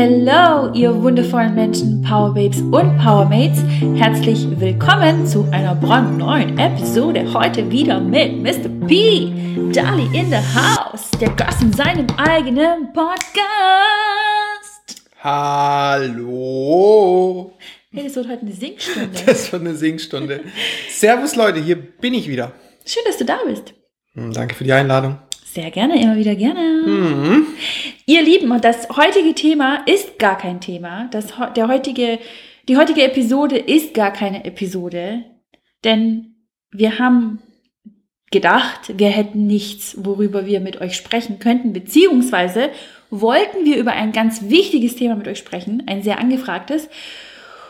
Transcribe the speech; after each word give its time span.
Hello, 0.00 0.70
ihr 0.74 0.94
wundervollen 1.02 1.56
Menschen, 1.56 2.00
Powerbabes 2.02 2.60
und 2.60 2.96
Powermates. 2.98 3.64
Herzlich 3.96 4.46
willkommen 4.60 5.26
zu 5.26 5.44
einer 5.50 5.74
brandneuen 5.74 6.56
Episode. 6.56 7.26
Heute 7.34 7.68
wieder 7.68 7.98
mit 7.98 8.40
Mr. 8.40 8.68
P. 8.86 9.32
Dali 9.72 10.04
in 10.16 10.30
the 10.30 10.36
house. 10.36 11.10
Der 11.20 11.30
Gast 11.30 11.62
in 11.62 11.72
seinem 11.72 12.06
eigenen 12.16 12.92
Podcast. 12.92 13.32
Hallo. 15.20 16.38
Hey, 17.90 18.04
das 18.04 18.14
wird 18.14 18.28
heute 18.28 18.42
eine 18.42 18.52
Singstunde. 18.52 19.10
Das 19.26 19.50
wird 19.50 19.62
eine 19.62 19.74
Singstunde. 19.74 20.44
Servus 20.90 21.34
Leute, 21.34 21.58
hier 21.58 21.74
bin 21.74 22.14
ich 22.14 22.28
wieder. 22.28 22.52
Schön, 22.86 23.02
dass 23.04 23.16
du 23.16 23.24
da 23.24 23.40
bist. 23.44 23.74
Hm, 24.14 24.32
Danke 24.32 24.54
für 24.54 24.62
die 24.62 24.72
Einladung. 24.72 25.18
Sehr 25.58 25.72
gerne, 25.72 26.00
immer 26.00 26.16
wieder 26.16 26.36
gerne. 26.36 26.84
Mhm. 26.86 27.46
Ihr 28.06 28.22
Lieben, 28.22 28.52
und 28.52 28.64
das 28.64 28.88
heutige 28.90 29.34
Thema 29.34 29.82
ist 29.86 30.16
gar 30.16 30.38
kein 30.38 30.60
Thema. 30.60 31.08
Das, 31.10 31.32
der 31.56 31.66
heutige, 31.66 32.20
die 32.68 32.76
heutige 32.76 33.02
Episode 33.02 33.58
ist 33.58 33.92
gar 33.92 34.12
keine 34.12 34.44
Episode, 34.44 35.24
denn 35.82 36.36
wir 36.70 37.00
haben 37.00 37.40
gedacht, 38.30 38.96
wir 38.96 39.08
hätten 39.08 39.48
nichts, 39.48 39.96
worüber 39.98 40.46
wir 40.46 40.60
mit 40.60 40.80
euch 40.80 40.94
sprechen 40.94 41.40
könnten, 41.40 41.72
beziehungsweise 41.72 42.70
wollten 43.10 43.64
wir 43.64 43.78
über 43.78 43.94
ein 43.94 44.12
ganz 44.12 44.48
wichtiges 44.48 44.94
Thema 44.94 45.16
mit 45.16 45.26
euch 45.26 45.38
sprechen, 45.38 45.82
ein 45.88 46.04
sehr 46.04 46.20
angefragtes. 46.20 46.88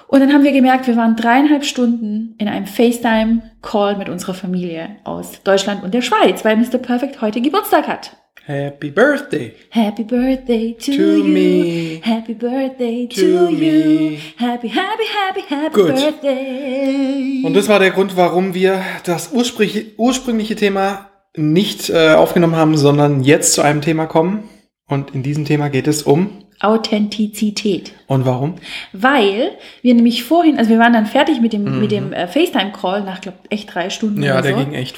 Und 0.09 0.21
dann 0.21 0.33
haben 0.33 0.43
wir 0.45 0.53
gemerkt, 0.53 0.87
wir 0.87 0.97
waren 0.97 1.17
dreieinhalb 1.17 1.65
Stunden 1.65 2.35
in 2.39 2.49
einem 2.49 2.67
FaceTime-Call 2.67 3.97
mit 3.99 4.09
unserer 4.09 4.35
Familie 4.35 4.97
aus 5.05 5.43
Deutschland 5.45 5.83
und 5.85 5.93
der 5.93 6.01
Schweiz, 6.03 6.45
weil 6.45 6.57
Mr. 6.57 6.79
Perfect 6.79 7.21
heute 7.21 7.41
Geburtstag 7.43 7.87
hat. 7.87 8.17
Happy 8.47 8.91
Birthday. 8.91 9.53
Happy 9.69 10.05
birthday 10.05 10.75
to, 10.81 10.93
To 10.93 11.03
you. 11.19 11.25
me. 11.25 12.01
Happy 12.03 12.33
birthday 12.33 13.07
to, 13.07 13.21
To 13.21 13.51
you. 13.51 13.51
me. 13.51 14.19
Happy, 14.39 14.69
happy, 14.69 15.05
happy, 15.05 15.43
happy 15.47 15.75
Gut. 15.75 15.95
birthday. 15.95 17.43
Und 17.45 17.55
das 17.55 17.69
war 17.69 17.79
der 17.79 17.91
Grund, 17.91 18.17
warum 18.17 18.55
wir 18.55 18.81
das 19.05 19.33
ursprüngliche, 19.33 19.89
ursprüngliche 19.99 20.57
Thema 20.57 21.11
nicht 21.37 21.91
äh, 21.91 22.13
aufgenommen 22.15 22.57
haben, 22.57 22.79
sondern 22.79 23.23
jetzt 23.23 23.53
zu 23.53 23.61
einem 23.61 23.83
Thema 23.83 24.07
kommen. 24.07 24.45
Und 24.87 25.15
in 25.15 25.23
diesem 25.23 25.45
Thema 25.45 25.69
geht 25.69 25.87
es 25.87 26.03
um. 26.03 26.31
Authentizität. 26.61 27.93
Und 28.07 28.25
warum? 28.27 28.57
Weil 28.93 29.53
wir 29.83 29.95
nämlich 29.95 30.25
vorhin, 30.25 30.59
also 30.59 30.71
wir 30.71 30.79
waren 30.79 30.93
dann 30.93 31.07
fertig 31.07 31.41
mit 31.41 31.53
dem, 31.53 31.81
mit 31.81 31.91
dem 31.91 32.13
äh, 32.13 32.27
FaceTime-Call 32.27 33.05
nach, 33.05 33.21
glaube 33.21 33.39
echt 33.51 33.75
drei 33.75 33.91
Stunden 33.91 34.19
Mhm. 34.19 34.25
Ja, 34.25 34.43
der 34.43 34.55
so. 34.57 34.65
ging 34.65 34.75
echt 34.75 34.97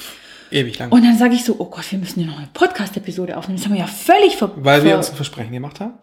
ewig 0.51 0.77
lang. 0.79 0.91
Und 0.91 1.03
dann 1.05 1.17
sage 1.17 1.35
ich 1.35 1.43
so, 1.43 1.55
oh 1.59 1.65
Gott, 1.65 1.89
wir 1.91 1.99
müssen 1.99 2.19
ja 2.21 2.27
noch 2.27 2.37
eine 2.37 2.49
Podcast-Episode 2.53 3.37
aufnehmen. 3.37 3.57
Das 3.57 3.65
haben 3.65 3.73
wir 3.73 3.81
ja 3.81 3.87
völlig 3.87 4.37
ver... 4.37 4.51
Weil 4.55 4.83
wir 4.83 4.95
uns 4.97 5.09
ein 5.09 5.15
Versprechen 5.15 5.51
gemacht 5.51 5.79
haben, 5.79 5.93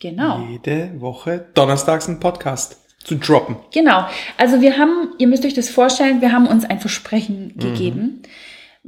Genau. 0.00 0.46
jede 0.50 1.00
Woche 1.00 1.46
donnerstags 1.54 2.06
einen 2.08 2.20
Podcast 2.20 2.78
zu 3.02 3.16
droppen. 3.16 3.56
Genau. 3.72 4.06
Also 4.36 4.60
wir 4.60 4.76
haben, 4.78 5.14
ihr 5.18 5.26
müsst 5.26 5.44
euch 5.44 5.54
das 5.54 5.70
vorstellen, 5.70 6.20
wir 6.20 6.30
haben 6.32 6.46
uns 6.46 6.64
ein 6.64 6.78
Versprechen 6.78 7.54
gegeben, 7.56 8.22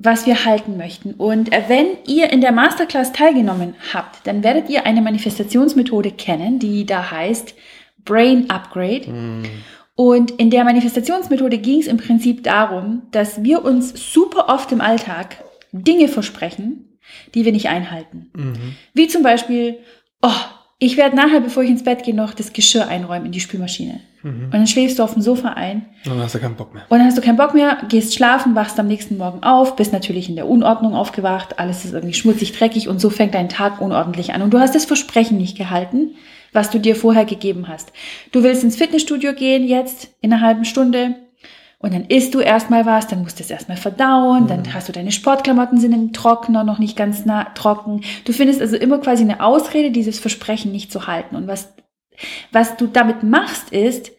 was 0.03 0.27
wir 0.27 0.45
halten 0.45 0.77
möchten. 0.77 1.13
Und 1.15 1.53
äh, 1.53 1.65
wenn 1.69 1.87
ihr 2.07 2.33
in 2.33 2.41
der 2.41 2.53
Masterclass 2.53 3.13
teilgenommen 3.13 3.75
habt, 3.93 4.27
dann 4.27 4.43
werdet 4.43 4.71
ihr 4.71 4.87
eine 4.87 5.03
Manifestationsmethode 5.03 6.11
kennen, 6.11 6.59
die 6.59 6.87
da 6.87 7.11
heißt 7.11 7.55
Brain 8.05 8.49
Upgrade. 8.49 9.07
Und 9.95 10.31
in 10.33 10.51
der 10.51 10.65
Manifestationsmethode 10.65 11.59
ging 11.59 11.81
es 11.81 11.87
im 11.87 11.99
Prinzip 11.99 12.43
darum, 12.45 13.03
dass 13.11 13.43
wir 13.43 13.63
uns 13.65 14.13
super 14.13 14.49
oft 14.49 14.73
im 14.73 14.81
Alltag 14.81 15.45
Dinge 15.73 16.09
versprechen, 16.09 16.99
die 17.35 17.45
wir 17.45 17.53
nicht 17.53 17.69
einhalten. 17.69 18.31
Wie 18.95 19.09
zum 19.09 19.23
Beispiel, 19.23 19.79
oh, 20.23 20.31
ich 20.81 20.97
werde 20.97 21.15
nachher, 21.15 21.41
bevor 21.41 21.63
ich 21.63 21.71
ins 21.71 21.85
Bett 21.85 22.03
gehe, 22.03 22.15
noch 22.15 22.35
das 22.35 22.53
Geschirr 22.53 22.89
einräumen 22.89 23.27
in 23.27 23.33
die 23.33 23.41
Spülmaschine. 23.41 24.01
Und 24.23 24.53
dann 24.53 24.67
schläfst 24.67 24.99
du 24.99 25.03
auf 25.03 25.15
dem 25.15 25.23
Sofa 25.23 25.51
ein 25.51 25.87
Und 26.05 26.13
dann 26.13 26.23
hast 26.23 26.35
du 26.35 26.41
keinen 26.41 26.55
Bock 26.55 26.75
mehr. 26.75 26.85
und 26.89 26.99
dann 26.99 27.07
hast 27.07 27.17
du 27.17 27.23
keinen 27.23 27.37
Bock 27.39 27.55
mehr, 27.55 27.79
gehst 27.89 28.15
schlafen, 28.15 28.55
wachst 28.55 28.79
am 28.79 28.87
nächsten 28.87 29.17
Morgen 29.17 29.43
auf, 29.43 29.77
bist 29.77 29.93
natürlich 29.95 30.29
in 30.29 30.37
der 30.37 30.47
Unordnung 30.49 30.95
aufgewacht, 30.95 31.59
alles 31.59 31.85
ist 31.85 31.95
irgendwie 31.95 32.15
schmutzig, 32.15 32.53
dreckig 32.53 32.89
und 32.89 33.01
so 33.01 33.09
fängt 33.09 33.35
dein 33.35 33.49
Tag 33.49 33.81
unordentlich 33.81 34.35
an. 34.35 34.43
Und 34.43 34.53
du 34.53 34.59
hast 34.59 34.75
das 34.75 34.85
Versprechen 34.85 35.39
nicht 35.39 35.57
gehalten, 35.57 36.17
was 36.53 36.71
du 36.71 36.79
dir 36.79 36.97
vorher 36.97 37.25
gegeben 37.25 37.69
hast. 37.69 37.93
Du 38.33 38.43
willst 38.43 38.65
ins 38.65 38.77
Fitnessstudio 38.77 39.33
gehen 39.33 39.67
jetzt 39.67 40.09
in 40.21 40.33
einer 40.33 40.43
halben 40.43 40.65
Stunde 40.65 41.15
und 41.83 41.95
dann 41.95 42.05
isst 42.05 42.35
du 42.35 42.41
erstmal 42.41 42.85
was, 42.85 43.07
dann 43.07 43.23
musst 43.23 43.39
du 43.39 43.43
es 43.43 43.51
erstmal 43.51 43.79
verdauen, 43.79 44.47
dann 44.47 44.75
hast 44.75 44.89
du 44.89 44.93
deine 44.93 45.13
Sportklamotten 45.13 45.79
sind 45.79 45.95
im 45.95 46.13
Trockner, 46.13 46.63
noch 46.63 46.79
nicht 46.79 46.95
ganz 46.95 47.25
nah 47.25 47.45
trocken. 47.55 48.03
Du 48.27 48.35
findest 48.35 48.61
also 48.61 48.77
immer 48.77 48.99
quasi 48.99 49.23
eine 49.23 49.43
Ausrede, 49.43 49.91
dieses 49.91 50.19
Versprechen 50.19 50.73
nicht 50.73 50.93
zu 50.93 51.07
halten. 51.07 51.37
Und 51.37 51.49
was, 51.49 51.73
was 52.53 52.77
du 52.77 52.87
damit 52.87 53.23
machst, 53.23 53.73
ist, 53.73 54.13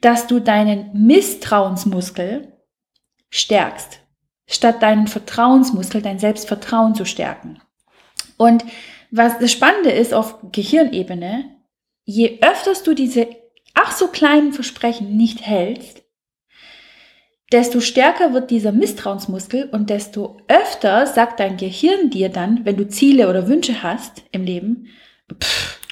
dass 0.00 0.28
du 0.28 0.38
deinen 0.38 0.90
Misstrauensmuskel 1.06 2.52
stärkst, 3.30 3.98
statt 4.46 4.80
deinen 4.80 5.08
Vertrauensmuskel, 5.08 6.02
dein 6.02 6.20
Selbstvertrauen 6.20 6.94
zu 6.94 7.04
stärken. 7.04 7.60
Und 8.36 8.64
was 9.10 9.40
das 9.40 9.50
Spannende 9.50 9.90
ist 9.90 10.14
auf 10.14 10.36
Gehirnebene, 10.52 11.46
je 12.04 12.38
öfters 12.42 12.84
du 12.84 12.94
diese 12.94 13.26
ach 13.74 13.90
so 13.90 14.06
kleinen 14.06 14.52
Versprechen 14.52 15.16
nicht 15.16 15.44
hältst, 15.44 16.01
desto 17.52 17.80
stärker 17.80 18.32
wird 18.32 18.50
dieser 18.50 18.72
Misstrauensmuskel 18.72 19.68
und 19.72 19.90
desto 19.90 20.38
öfter 20.48 21.06
sagt 21.06 21.38
dein 21.40 21.56
Gehirn 21.56 22.10
dir 22.10 22.28
dann, 22.28 22.60
wenn 22.64 22.76
du 22.76 22.88
Ziele 22.88 23.28
oder 23.28 23.46
Wünsche 23.48 23.82
hast 23.82 24.22
im 24.32 24.44
Leben, 24.44 24.88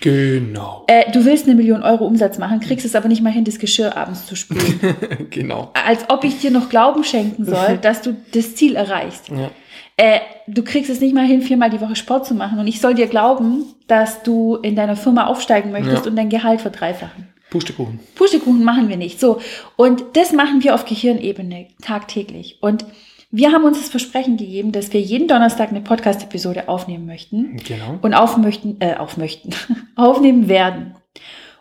Genau. 0.00 0.84
äh, 0.86 1.10
du 1.12 1.24
willst 1.26 1.46
eine 1.46 1.54
Million 1.54 1.82
Euro 1.82 2.06
Umsatz 2.06 2.38
machen, 2.38 2.60
kriegst 2.60 2.86
es 2.86 2.94
aber 2.94 3.08
nicht 3.08 3.22
mal 3.22 3.32
hin, 3.32 3.44
das 3.44 3.58
Geschirr 3.58 3.96
abends 3.96 4.26
zu 4.26 4.34
spülen. 4.34 4.80
genau. 5.30 5.72
Als 5.86 6.08
ob 6.08 6.24
ich 6.24 6.40
dir 6.40 6.50
noch 6.50 6.70
Glauben 6.70 7.04
schenken 7.04 7.44
soll, 7.44 7.78
dass 7.82 8.00
du 8.02 8.16
das 8.32 8.54
Ziel 8.54 8.76
erreichst. 8.76 9.28
Ja. 9.28 9.50
Äh, 9.98 10.20
du 10.46 10.62
kriegst 10.62 10.90
es 10.90 11.00
nicht 11.00 11.14
mal 11.14 11.26
hin, 11.26 11.42
viermal 11.42 11.68
die 11.68 11.80
Woche 11.82 11.96
Sport 11.96 12.24
zu 12.26 12.34
machen. 12.34 12.58
Und 12.58 12.66
ich 12.66 12.80
soll 12.80 12.94
dir 12.94 13.06
glauben, 13.08 13.64
dass 13.88 14.22
du 14.22 14.56
in 14.56 14.74
deiner 14.74 14.96
Firma 14.96 15.26
aufsteigen 15.26 15.70
möchtest 15.70 16.04
Ja. 16.06 16.10
und 16.10 16.16
dein 16.16 16.30
Gehalt 16.30 16.62
verdreifachen. 16.62 17.28
Pustekuchen. 17.50 18.00
Pustekuchen 18.14 18.64
machen 18.64 18.88
wir 18.88 18.96
nicht. 18.96 19.20
So. 19.20 19.40
Und 19.76 20.02
das 20.14 20.32
machen 20.32 20.62
wir 20.62 20.74
auf 20.74 20.84
Gehirnebene 20.84 21.66
tagtäglich. 21.82 22.58
Und 22.60 22.84
wir 23.32 23.52
haben 23.52 23.64
uns 23.64 23.78
das 23.78 23.88
Versprechen 23.88 24.36
gegeben, 24.36 24.72
dass 24.72 24.92
wir 24.92 25.00
jeden 25.00 25.28
Donnerstag 25.28 25.70
eine 25.70 25.80
Podcast-Episode 25.80 26.68
aufnehmen 26.68 27.06
möchten 27.06 27.56
Genau. 27.58 27.98
und 28.02 28.14
auf 28.14 28.36
möchten, 28.36 28.76
äh, 28.80 28.96
auf 28.96 29.16
möchten, 29.16 29.50
aufnehmen 29.96 30.48
werden. 30.48 30.94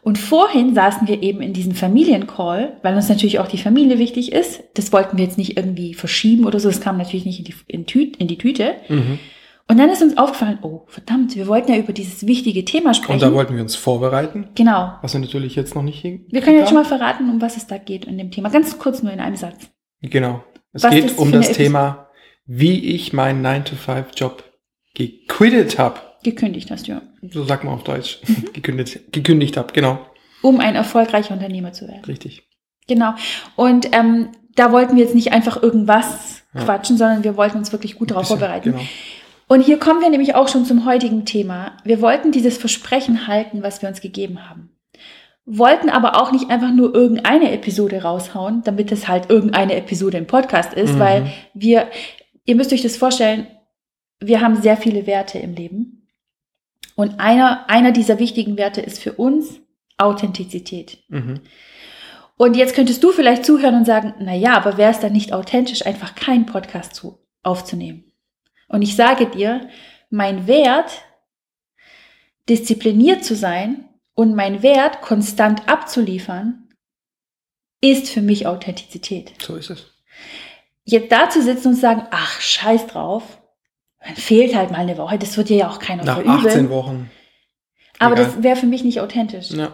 Und 0.02 0.18
vorhin 0.18 0.74
saßen 0.74 1.08
wir 1.08 1.22
eben 1.22 1.42
in 1.42 1.54
diesem 1.54 1.74
Familiencall, 1.76 2.78
weil 2.84 2.96
uns 2.96 3.10
natürlich 3.10 3.40
auch 3.40 3.48
die 3.48 3.58
Familie 3.58 4.00
wichtig 4.00 4.32
ist. 4.32 4.64
Das 4.76 4.94
wollten 4.94 5.18
wir 5.18 5.26
jetzt 5.26 5.38
nicht 5.38 5.58
irgendwie 5.58 5.94
verschieben 5.94 6.46
oder 6.46 6.60
so. 6.60 6.70
Das 6.70 6.80
kam 6.82 6.98
natürlich 6.98 7.26
nicht 7.26 7.40
in 7.40 7.46
die, 7.46 7.54
in 7.68 7.86
Tüt, 7.86 8.16
in 8.18 8.28
die 8.28 8.38
Tüte. 8.38 8.76
Mhm. 8.88 9.20
Und 9.70 9.78
dann 9.78 9.90
ist 9.90 10.02
uns 10.02 10.18
aufgefallen, 10.18 10.58
oh, 10.64 10.82
verdammt, 10.88 11.36
wir 11.36 11.46
wollten 11.48 11.72
ja 11.72 11.78
über 11.78 11.94
dieses 11.94 12.26
wichtige 12.26 12.66
Thema 12.66 12.96
sprechen. 12.96 13.14
Und 13.14 13.22
da 13.22 13.32
wollten 13.32 13.56
wir 13.56 13.62
uns 13.62 13.76
vorbereiten, 13.76 14.50
genau. 14.56 14.96
was 15.04 15.14
wir 15.14 15.22
natürlich 15.22 15.56
jetzt 15.56 15.76
noch 15.76 15.84
nicht 15.84 16.02
hin. 16.02 16.26
Wir 16.32 16.42
können 16.42 16.58
jetzt 16.58 16.70
schon 16.70 16.78
mal 16.78 16.86
verraten, 16.86 17.30
um 17.30 17.40
was 17.40 17.56
es 17.56 17.68
da 17.68 17.78
geht 17.78 18.06
in 18.06 18.18
dem 18.18 18.32
Thema. 18.32 18.50
Ganz 18.50 18.80
kurz 18.80 19.04
nur 19.04 19.14
in 19.14 19.20
einem 19.20 19.36
Satz. 19.36 19.70
Genau. 20.02 20.44
Es 20.74 20.84
Was 20.84 20.92
geht 20.92 21.18
um 21.20 21.32
das 21.32 21.52
Thema, 21.52 22.08
wie 22.48 22.96
ich 22.96 23.14
meinen 23.14 23.46
9-to-5-Job 23.46 24.44
gequittet 24.96 25.78
habe. 25.78 26.00
Gekündigt 26.24 26.72
hast 26.72 26.88
du 26.88 26.94
ja. 26.94 27.02
So 27.30 27.44
sagt 27.44 27.64
man 27.64 27.76
auf 27.76 27.84
Deutsch. 27.84 28.20
Mhm. 28.28 28.50
gekündigt 28.54 29.14
gekündigt 29.14 29.56
habe. 29.56 29.72
Genau. 29.74 30.00
Um 30.42 30.60
ein 30.60 30.76
erfolgreicher 30.76 31.36
Unternehmer 31.36 31.74
zu 31.74 31.88
werden. 31.88 32.04
Richtig. 32.06 32.44
Genau. 32.88 33.14
Und 33.56 33.96
ähm, 33.96 34.30
da 34.56 34.72
wollten 34.72 34.96
wir 34.96 35.04
jetzt 35.04 35.16
nicht 35.16 35.32
einfach 35.32 35.62
irgendwas 35.62 36.42
Ja. 36.56 36.64
quatschen, 36.64 36.98
sondern 36.98 37.24
wir 37.24 37.38
wollten 37.38 37.60
uns 37.60 37.72
wirklich 37.72 37.96
gut 38.00 38.10
darauf 38.10 38.28
vorbereiten. 38.28 38.72
Genau. 38.72 38.84
Und 39.52 39.62
hier 39.62 39.80
kommen 39.80 40.00
wir 40.00 40.10
nämlich 40.12 40.36
auch 40.36 40.48
schon 40.48 40.64
zum 40.64 40.86
heutigen 40.86 41.26
Thema. 41.26 41.76
Wir 41.84 42.02
wollten 42.02 42.32
dieses 42.32 42.58
Versprechen 42.60 43.26
halten, 43.28 43.64
was 43.64 43.82
wir 43.82 43.90
uns 43.90 44.00
gegeben 44.00 44.48
haben. 44.48 44.70
Wollten 45.46 45.90
aber 45.90 46.22
auch 46.22 46.32
nicht 46.32 46.52
einfach 46.52 46.72
nur 46.72 46.94
irgendeine 46.94 47.52
Episode 47.52 48.04
raushauen, 48.04 48.62
damit 48.64 48.92
es 48.92 49.08
halt 49.08 49.32
irgendeine 49.32 49.74
Episode 49.76 50.20
im 50.20 50.28
Podcast 50.28 50.74
ist, 50.76 50.94
Mhm. 50.94 51.00
weil 51.00 51.32
wir, 51.56 51.88
ihr 52.46 52.56
müsst 52.56 52.72
euch 52.72 52.84
das 52.84 52.96
vorstellen, 52.96 53.48
wir 54.20 54.40
haben 54.42 54.56
sehr 54.62 54.78
viele 54.78 55.08
Werte 55.08 55.40
im 55.40 55.56
Leben. 55.56 56.08
Und 56.96 57.20
einer, 57.20 57.68
einer 57.70 57.92
dieser 57.92 58.20
wichtigen 58.20 58.56
Werte 58.56 58.82
ist 58.82 59.02
für 59.02 59.14
uns 59.14 59.62
Authentizität. 59.98 61.00
Mhm. 61.08 61.40
Und 62.38 62.56
jetzt 62.56 62.76
könntest 62.76 63.04
du 63.04 63.12
vielleicht 63.12 63.46
zuhören 63.46 63.76
und 63.76 63.86
sagen, 63.86 64.14
na 64.20 64.36
ja, 64.36 64.56
aber 64.56 64.78
wäre 64.78 64.92
es 64.92 65.00
dann 65.00 65.14
nicht 65.14 65.34
authentisch, 65.34 65.86
einfach 65.88 66.14
keinen 66.14 66.46
Podcast 66.46 66.94
zu, 66.94 67.18
aufzunehmen? 67.42 68.09
Und 68.70 68.82
ich 68.82 68.96
sage 68.96 69.26
dir, 69.26 69.68
mein 70.10 70.48
Wert, 70.48 71.02
diszipliniert 72.48 73.26
zu 73.26 73.36
sein 73.36 73.86
und 74.16 74.36
mein 74.36 74.64
Wert, 74.64 75.02
konstant 75.02 75.68
abzuliefern, 75.68 76.70
ist 77.82 78.10
für 78.10 78.22
mich 78.22 78.48
Authentizität. 78.48 79.34
So 79.42 79.56
ist 79.56 79.70
es. 79.70 79.88
Jetzt 80.84 81.12
da 81.12 81.30
zu 81.30 81.42
sitzen 81.42 81.70
und 81.70 81.76
zu 81.76 81.82
sagen, 81.82 82.04
ach, 82.12 82.42
scheiß 82.42 82.88
drauf, 82.88 83.24
dann 84.04 84.16
fehlt 84.16 84.56
halt 84.56 84.72
mal 84.72 84.80
eine 84.80 84.98
Woche, 84.98 85.20
das 85.20 85.38
wird 85.38 85.50
dir 85.50 85.58
ja 85.58 85.70
auch 85.70 85.80
keiner 85.80 86.04
Nach 86.04 86.16
verübeln. 86.16 86.48
18 86.48 86.70
Wochen 86.70 87.12
Aber 88.00 88.16
Egal. 88.16 88.26
das 88.26 88.44
wäre 88.44 88.56
für 88.56 88.66
mich 88.66 88.84
nicht 88.84 89.00
authentisch. 89.02 89.52
Ja. 89.52 89.74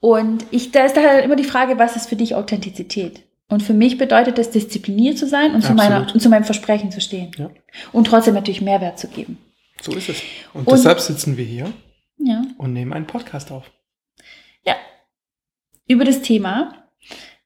Und 0.00 0.46
ich, 0.50 0.72
da 0.72 0.84
ist 0.84 0.96
da 0.96 1.02
halt 1.02 1.24
immer 1.24 1.36
die 1.36 1.44
Frage, 1.44 1.78
was 1.78 1.96
ist 1.96 2.08
für 2.08 2.16
dich 2.16 2.34
Authentizität? 2.34 3.22
Und 3.50 3.62
für 3.62 3.74
mich 3.74 3.98
bedeutet 3.98 4.38
das, 4.38 4.50
diszipliniert 4.50 5.18
zu 5.18 5.26
sein 5.26 5.54
und 5.54 5.62
zu, 5.62 5.74
meiner, 5.74 6.06
und 6.12 6.20
zu 6.20 6.28
meinem 6.28 6.44
Versprechen 6.44 6.90
zu 6.90 7.00
stehen. 7.00 7.32
Ja. 7.36 7.50
Und 7.92 8.06
trotzdem 8.06 8.34
natürlich 8.34 8.60
Mehrwert 8.60 8.98
zu 8.98 9.08
geben. 9.08 9.38
So 9.82 9.92
ist 9.92 10.08
es. 10.08 10.22
Und, 10.54 10.66
Und- 10.66 10.72
deshalb 10.78 11.00
sitzen 11.00 11.36
wir 11.36 11.44
hier 11.44 11.72
Ja. 12.18 12.42
und 12.58 12.72
nehmen 12.72 12.92
einen 12.92 13.06
Podcast 13.06 13.50
auf. 13.50 13.70
Ja. 14.64 14.76
Über 15.88 16.04
das 16.04 16.22
Thema, 16.22 16.74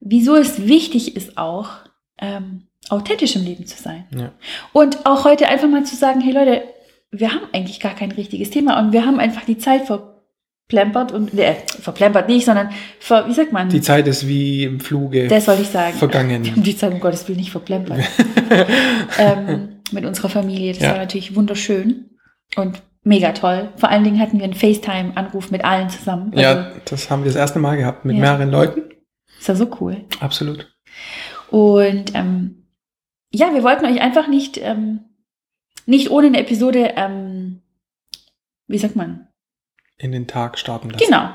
wieso 0.00 0.36
es 0.36 0.66
wichtig 0.66 1.16
ist 1.16 1.38
auch, 1.38 1.70
ähm, 2.18 2.66
authentisch 2.90 3.34
im 3.36 3.44
Leben 3.44 3.66
zu 3.66 3.80
sein. 3.82 4.06
Ja. 4.14 4.32
Und 4.74 5.06
auch 5.06 5.24
heute 5.24 5.48
einfach 5.48 5.68
mal 5.68 5.84
zu 5.84 5.96
sagen, 5.96 6.20
hey 6.20 6.32
Leute, 6.32 6.64
wir 7.10 7.32
haben 7.32 7.46
eigentlich 7.52 7.80
gar 7.80 7.94
kein 7.94 8.12
richtiges 8.12 8.50
Thema 8.50 8.78
und 8.78 8.92
wir 8.92 9.06
haben 9.06 9.20
einfach 9.20 9.44
die 9.44 9.56
Zeit 9.58 9.86
verplempert 10.74 11.12
und, 11.12 11.38
äh, 11.38 11.54
verplempert 11.80 12.28
nicht, 12.28 12.44
sondern 12.44 12.70
ver, 12.98 13.26
wie 13.28 13.32
sagt 13.32 13.52
man? 13.52 13.68
Die 13.68 13.80
Zeit 13.80 14.06
ist 14.06 14.26
wie 14.26 14.64
im 14.64 14.80
Fluge 14.80 15.28
das 15.28 15.44
soll 15.46 15.58
ich 15.60 15.68
sagen. 15.68 15.96
Vergangen. 15.96 16.42
die 16.56 16.76
Zeit 16.76 16.92
um 16.92 17.00
Gottes 17.00 17.26
Willen 17.28 17.38
nicht 17.38 17.50
verplempert. 17.52 18.00
ähm, 19.18 19.80
mit 19.92 20.04
unserer 20.04 20.28
Familie. 20.28 20.72
Das 20.72 20.82
Ja. 20.82 20.90
war 20.90 20.98
natürlich 20.98 21.34
wunderschön 21.36 22.10
und 22.56 22.82
mega 23.04 23.32
toll. 23.32 23.70
Vor 23.76 23.90
allen 23.90 24.04
Dingen 24.04 24.18
hatten 24.20 24.38
wir 24.38 24.44
einen 24.44 24.54
FaceTime-Anruf 24.54 25.50
mit 25.50 25.64
allen 25.64 25.88
zusammen. 25.90 26.32
Also, 26.32 26.42
Ja, 26.42 26.72
das 26.86 27.10
haben 27.10 27.22
wir 27.22 27.30
das 27.30 27.36
erste 27.36 27.58
Mal 27.58 27.76
gehabt 27.76 28.04
mit 28.04 28.16
Ja. 28.16 28.22
mehreren 28.22 28.50
Leuten. 28.50 28.82
Das 29.38 29.48
war 29.48 29.56
so 29.56 29.76
cool. 29.80 30.04
Absolut. 30.20 30.74
Und 31.50 32.14
ähm, 32.14 32.66
ja, 33.32 33.52
wir 33.54 33.62
wollten 33.62 33.84
euch 33.84 34.00
einfach 34.00 34.26
nicht, 34.28 34.58
ähm, 34.58 35.00
nicht 35.86 36.10
ohne 36.10 36.28
eine 36.28 36.40
Episode, 36.40 36.94
ähm, 36.96 37.60
wie 38.66 38.78
sagt 38.78 38.96
man? 38.96 39.28
In 39.98 40.12
den 40.12 40.26
Tag 40.26 40.58
starten 40.58 40.90
lassen. 40.90 41.04
Genau. 41.04 41.28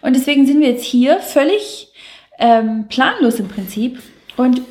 Und 0.00 0.16
deswegen 0.16 0.46
sind 0.46 0.60
wir 0.60 0.70
jetzt 0.70 0.84
hier 0.84 1.20
völlig 1.20 1.88
ähm, 2.38 2.86
planlos 2.88 3.38
im 3.40 3.48
Prinzip. 3.48 3.98
Und 4.36 4.62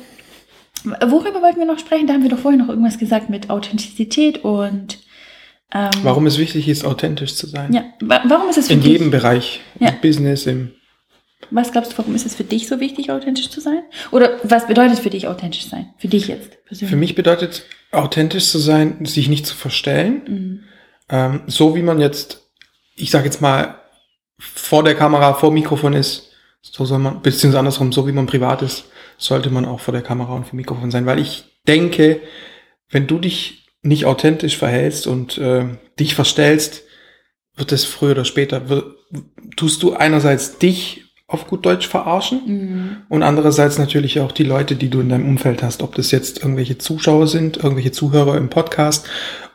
worüber 0.84 1.42
wollten 1.42 1.58
wir 1.58 1.66
noch 1.66 1.78
sprechen? 1.78 2.06
Da 2.06 2.14
haben 2.14 2.22
wir 2.22 2.30
doch 2.30 2.38
vorhin 2.38 2.60
noch 2.60 2.68
irgendwas 2.68 2.98
gesagt 2.98 3.30
mit 3.30 3.50
Authentizität 3.50 4.44
und 4.44 4.98
ähm, 5.74 5.90
Warum 6.02 6.26
es 6.26 6.38
wichtig 6.38 6.68
ist, 6.68 6.84
authentisch 6.84 7.34
zu 7.34 7.46
sein. 7.46 7.72
Ja, 7.72 7.84
wa 8.00 8.22
warum 8.26 8.48
ist 8.48 8.58
es 8.58 8.68
für 8.68 8.74
In 8.74 8.80
dich? 8.82 8.92
jedem 8.92 9.10
Bereich. 9.10 9.60
Ja. 9.80 9.88
Im 9.88 10.00
Business, 10.00 10.46
im 10.46 10.72
Was 11.50 11.72
glaubst 11.72 11.92
du, 11.92 11.98
warum 11.98 12.14
ist 12.14 12.24
es 12.26 12.34
für 12.36 12.44
dich 12.44 12.68
so 12.68 12.78
wichtig, 12.80 13.10
authentisch 13.10 13.50
zu 13.50 13.60
sein? 13.60 13.80
Oder 14.12 14.38
was 14.44 14.66
bedeutet 14.68 15.00
für 15.00 15.10
dich 15.10 15.26
authentisch 15.26 15.68
sein? 15.68 15.90
Für 15.98 16.08
dich 16.08 16.28
jetzt 16.28 16.64
persönlich? 16.66 16.90
Für 16.90 16.96
mich 16.96 17.14
bedeutet 17.14 17.64
authentisch 17.90 18.46
zu 18.46 18.58
sein, 18.58 19.04
sich 19.04 19.28
nicht 19.28 19.46
zu 19.46 19.56
verstellen. 19.56 20.22
Mhm. 20.26 20.60
Ähm, 21.08 21.42
so 21.46 21.74
wie 21.76 21.82
man 21.82 22.00
jetzt, 22.00 22.45
ich 22.96 23.10
sage 23.10 23.26
jetzt 23.26 23.40
mal, 23.40 23.76
vor 24.38 24.82
der 24.84 24.94
Kamera, 24.94 25.34
vor 25.34 25.50
dem 25.50 25.54
Mikrofon 25.54 25.92
ist, 25.92 26.30
so 26.60 26.84
soll 26.84 26.98
man, 26.98 27.22
beziehungsweise 27.22 27.58
andersrum, 27.60 27.92
so 27.92 28.06
wie 28.06 28.12
man 28.12 28.26
privat 28.26 28.62
ist, 28.62 28.86
sollte 29.18 29.50
man 29.50 29.64
auch 29.64 29.80
vor 29.80 29.92
der 29.92 30.02
Kamera 30.02 30.34
und 30.34 30.44
vor 30.44 30.50
dem 30.52 30.56
Mikrofon 30.58 30.90
sein. 30.90 31.06
Weil 31.06 31.18
ich 31.20 31.44
denke, 31.66 32.20
wenn 32.90 33.06
du 33.06 33.18
dich 33.18 33.66
nicht 33.82 34.04
authentisch 34.04 34.56
verhältst 34.56 35.06
und 35.06 35.38
äh, 35.38 35.64
dich 35.98 36.14
verstellst, 36.14 36.82
wird 37.54 37.72
es 37.72 37.84
früher 37.84 38.10
oder 38.12 38.24
später, 38.24 38.68
wird, 38.68 38.84
tust 39.56 39.82
du 39.82 39.94
einerseits 39.94 40.58
dich 40.58 41.04
auf 41.28 41.46
gut 41.48 41.64
Deutsch 41.66 41.88
verarschen 41.88 42.42
Mhm. 42.46 42.96
und 43.08 43.22
andererseits 43.22 43.78
natürlich 43.78 44.20
auch 44.20 44.30
die 44.32 44.44
Leute, 44.44 44.76
die 44.76 44.90
du 44.90 45.00
in 45.00 45.08
deinem 45.08 45.28
Umfeld 45.28 45.62
hast, 45.62 45.82
ob 45.82 45.94
das 45.94 46.10
jetzt 46.10 46.38
irgendwelche 46.38 46.78
Zuschauer 46.78 47.26
sind, 47.26 47.56
irgendwelche 47.56 47.90
Zuhörer 47.90 48.36
im 48.36 48.48
Podcast 48.48 49.06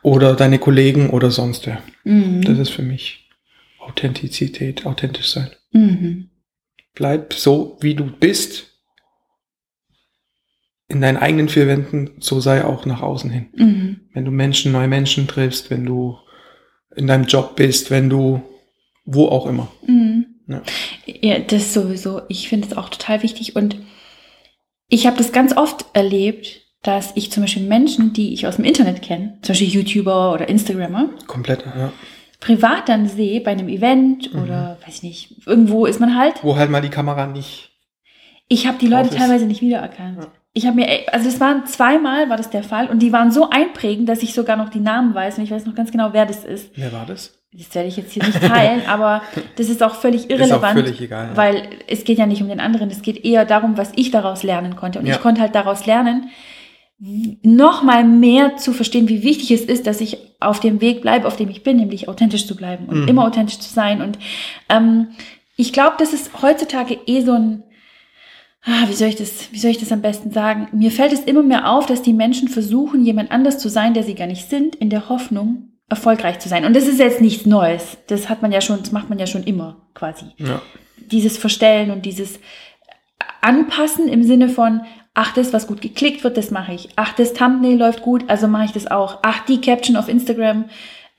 oder 0.01 0.33
deine 0.35 0.59
Kollegen 0.59 1.11
oder 1.11 1.31
sonst 1.31 1.67
wer. 1.67 1.81
Mhm. 2.03 2.41
Das 2.41 2.57
ist 2.57 2.71
für 2.71 2.81
mich 2.81 3.29
Authentizität, 3.81 4.85
authentisch 4.85 5.29
sein. 5.29 5.49
Mhm. 5.71 6.29
Bleib 6.93 7.33
so, 7.33 7.77
wie 7.81 7.95
du 7.95 8.05
bist, 8.05 8.67
in 10.87 11.01
deinen 11.01 11.17
eigenen 11.17 11.47
vier 11.47 11.67
Wänden, 11.67 12.11
so 12.19 12.41
sei 12.41 12.65
auch 12.65 12.85
nach 12.85 13.01
außen 13.01 13.29
hin. 13.29 13.49
Mhm. 13.55 14.01
Wenn 14.13 14.25
du 14.25 14.31
Menschen, 14.31 14.73
neue 14.73 14.89
Menschen 14.89 15.27
triffst, 15.27 15.69
wenn 15.69 15.85
du 15.85 16.17
in 16.95 17.07
deinem 17.07 17.25
Job 17.25 17.55
bist, 17.55 17.91
wenn 17.91 18.09
du 18.09 18.41
wo 19.05 19.27
auch 19.27 19.47
immer. 19.47 19.71
Mhm. 19.87 20.25
Ja. 20.47 20.61
Ja, 21.05 21.39
das 21.39 21.73
sowieso. 21.73 22.21
Ich 22.27 22.49
finde 22.49 22.67
es 22.67 22.77
auch 22.77 22.89
total 22.89 23.23
wichtig. 23.23 23.55
Und 23.55 23.77
ich 24.89 25.07
habe 25.07 25.17
das 25.17 25.31
ganz 25.31 25.55
oft 25.55 25.85
erlebt, 25.93 26.61
dass 26.83 27.11
ich 27.15 27.31
zum 27.31 27.43
Beispiel 27.43 27.63
Menschen, 27.63 28.13
die 28.13 28.33
ich 28.33 28.47
aus 28.47 28.57
dem 28.57 28.65
Internet 28.65 29.01
kenne, 29.01 29.37
zum 29.41 29.53
Beispiel 29.53 29.69
YouTuber 29.69 30.33
oder 30.33 30.49
Instagrammer, 30.49 31.11
Komplett, 31.27 31.63
ja. 31.65 31.93
Privat 32.41 32.89
dann 32.89 33.07
sehe 33.07 33.39
bei 33.39 33.51
einem 33.51 33.69
Event 33.69 34.33
Mhm. 34.33 34.43
oder 34.43 34.77
weiß 34.85 34.95
ich 34.97 35.03
nicht, 35.03 35.47
irgendwo 35.47 35.85
ist 35.85 35.99
man 36.01 36.17
halt. 36.17 36.43
Wo 36.43 36.57
halt 36.57 36.69
mal 36.69 36.81
die 36.81 36.89
Kamera 36.89 37.25
nicht. 37.27 37.69
Ich 38.49 38.67
habe 38.67 38.77
die 38.79 38.87
Leute 38.87 39.09
ist. 39.09 39.17
teilweise 39.17 39.45
nicht 39.45 39.61
wiedererkannt. 39.61 40.17
Ja. 40.23 40.27
Ich 40.53 40.65
habe 40.65 40.75
mir, 40.75 40.87
also 41.13 41.29
es 41.29 41.39
waren 41.39 41.65
zweimal 41.65 42.29
war 42.29 42.35
das 42.35 42.49
der 42.49 42.63
Fall 42.63 42.87
und 42.87 42.99
die 42.99 43.13
waren 43.13 43.31
so 43.31 43.49
einprägend, 43.49 44.09
dass 44.09 44.21
ich 44.21 44.33
sogar 44.33 44.57
noch 44.57 44.67
die 44.67 44.81
Namen 44.81 45.15
weiß 45.15 45.37
und 45.37 45.45
ich 45.45 45.51
weiß 45.51 45.65
noch 45.65 45.75
ganz 45.75 45.91
genau, 45.91 46.09
wer 46.11 46.25
das 46.25 46.43
ist. 46.43 46.71
Wer 46.75 46.91
war 46.91 47.05
das? 47.05 47.37
Das 47.53 47.73
werde 47.75 47.87
ich 47.89 47.95
jetzt 47.97 48.11
hier 48.11 48.23
nicht 48.25 48.41
teilen, 48.41 48.81
aber 48.87 49.21
das 49.57 49.69
ist 49.69 49.81
auch 49.83 49.95
völlig 49.95 50.29
Ist 50.29 50.35
auch 50.35 50.39
irrelevant. 50.47 50.73
völlig 50.79 50.99
egal. 51.01 51.27
ja. 51.29 51.37
Weil 51.37 51.63
es 51.87 52.03
geht 52.03 52.17
ja 52.17 52.25
nicht 52.25 52.41
um 52.41 52.49
den 52.49 52.59
anderen, 52.59 52.89
es 52.89 53.01
geht 53.01 53.23
eher 53.23 53.45
darum, 53.45 53.77
was 53.77 53.91
ich 53.95 54.11
daraus 54.11 54.43
lernen 54.43 54.75
konnte. 54.75 54.99
Und 54.99 55.05
Ja. 55.05 55.15
ich 55.15 55.21
konnte 55.21 55.39
halt 55.41 55.55
daraus 55.55 55.85
lernen, 55.85 56.29
noch 57.41 57.81
mal 57.81 58.03
mehr 58.03 58.57
zu 58.57 58.73
verstehen, 58.73 59.09
wie 59.09 59.23
wichtig 59.23 59.49
es 59.51 59.61
ist, 59.61 59.87
dass 59.87 60.01
ich 60.01 60.17
auf 60.39 60.59
dem 60.59 60.81
Weg 60.81 61.01
bleibe, 61.01 61.27
auf 61.27 61.35
dem 61.35 61.49
ich 61.49 61.63
bin, 61.63 61.77
nämlich 61.77 62.07
authentisch 62.07 62.45
zu 62.45 62.55
bleiben 62.55 62.85
und 62.85 63.01
Mhm. 63.01 63.07
immer 63.07 63.25
authentisch 63.25 63.57
zu 63.59 63.73
sein. 63.73 64.01
Und 64.01 64.19
ähm, 64.69 65.07
ich 65.55 65.73
glaube, 65.73 65.95
das 65.97 66.13
ist 66.13 66.41
heutzutage 66.43 66.99
eh 67.07 67.21
so 67.21 67.33
ein, 67.33 67.63
ah, 68.63 68.87
wie 68.87 68.93
soll 68.93 69.07
ich 69.07 69.15
das, 69.15 69.51
wie 69.51 69.57
soll 69.57 69.71
ich 69.71 69.79
das 69.79 69.91
am 69.91 70.01
besten 70.03 70.31
sagen? 70.31 70.67
Mir 70.73 70.91
fällt 70.91 71.11
es 71.11 71.21
immer 71.21 71.41
mehr 71.41 71.71
auf, 71.71 71.87
dass 71.87 72.03
die 72.03 72.13
Menschen 72.13 72.47
versuchen, 72.47 73.03
jemand 73.03 73.31
anders 73.31 73.57
zu 73.57 73.69
sein, 73.69 73.95
der 73.95 74.03
sie 74.03 74.15
gar 74.15 74.27
nicht 74.27 74.47
sind, 74.47 74.75
in 74.75 74.91
der 74.91 75.09
Hoffnung, 75.09 75.69
erfolgreich 75.89 76.37
zu 76.39 76.49
sein. 76.49 76.65
Und 76.65 76.75
das 76.75 76.87
ist 76.87 76.99
jetzt 76.99 77.19
nichts 77.19 77.47
Neues. 77.47 77.97
Das 78.07 78.29
hat 78.29 78.43
man 78.43 78.51
ja 78.51 78.61
schon, 78.61 78.79
das 78.79 78.91
macht 78.91 79.09
man 79.09 79.17
ja 79.17 79.25
schon 79.27 79.43
immer 79.43 79.77
quasi 79.95 80.25
ja. 80.37 80.61
dieses 80.97 81.37
Verstellen 81.37 81.89
und 81.89 82.05
dieses 82.05 82.39
Anpassen 83.41 84.07
im 84.07 84.23
Sinne 84.23 84.49
von, 84.49 84.81
ach, 85.13 85.33
das, 85.33 85.51
was 85.53 85.67
gut 85.67 85.81
geklickt 85.81 86.23
wird, 86.23 86.37
das 86.37 86.51
mache 86.51 86.73
ich. 86.73 86.89
Ach, 86.95 87.13
das 87.13 87.33
Thumbnail 87.33 87.77
läuft 87.77 88.01
gut, 88.01 88.23
also 88.29 88.47
mache 88.47 88.65
ich 88.65 88.71
das 88.71 88.87
auch. 88.87 89.19
Ach, 89.23 89.45
die 89.45 89.59
Caption 89.61 89.95
auf 89.97 90.07
Instagram 90.07 90.65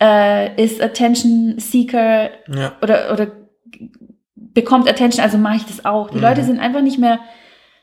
äh, 0.01 0.63
ist 0.63 0.81
Attention 0.83 1.55
Seeker 1.59 2.31
ja. 2.49 2.73
oder, 2.83 3.13
oder 3.13 3.29
bekommt 4.35 4.89
Attention, 4.89 5.23
also 5.23 5.39
mache 5.39 5.57
ich 5.57 5.65
das 5.65 5.85
auch. 5.85 6.11
Die 6.11 6.17
Mhm. 6.17 6.23
Leute 6.23 6.45
sind 6.45 6.59
einfach 6.59 6.81
nicht 6.83 6.99
mehr 6.99 7.21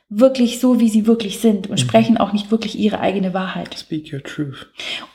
wirklich 0.10 0.60
so, 0.60 0.80
wie 0.80 0.90
sie 0.90 1.06
wirklich 1.06 1.40
sind 1.40 1.68
und 1.68 1.74
Mhm. 1.74 1.78
sprechen 1.84 2.18
auch 2.18 2.34
nicht 2.34 2.50
wirklich 2.52 2.78
ihre 2.78 3.00
eigene 3.00 3.34
Wahrheit. 3.34 3.78
Speak 3.78 4.12
your 4.12 4.24
truth. 4.24 4.68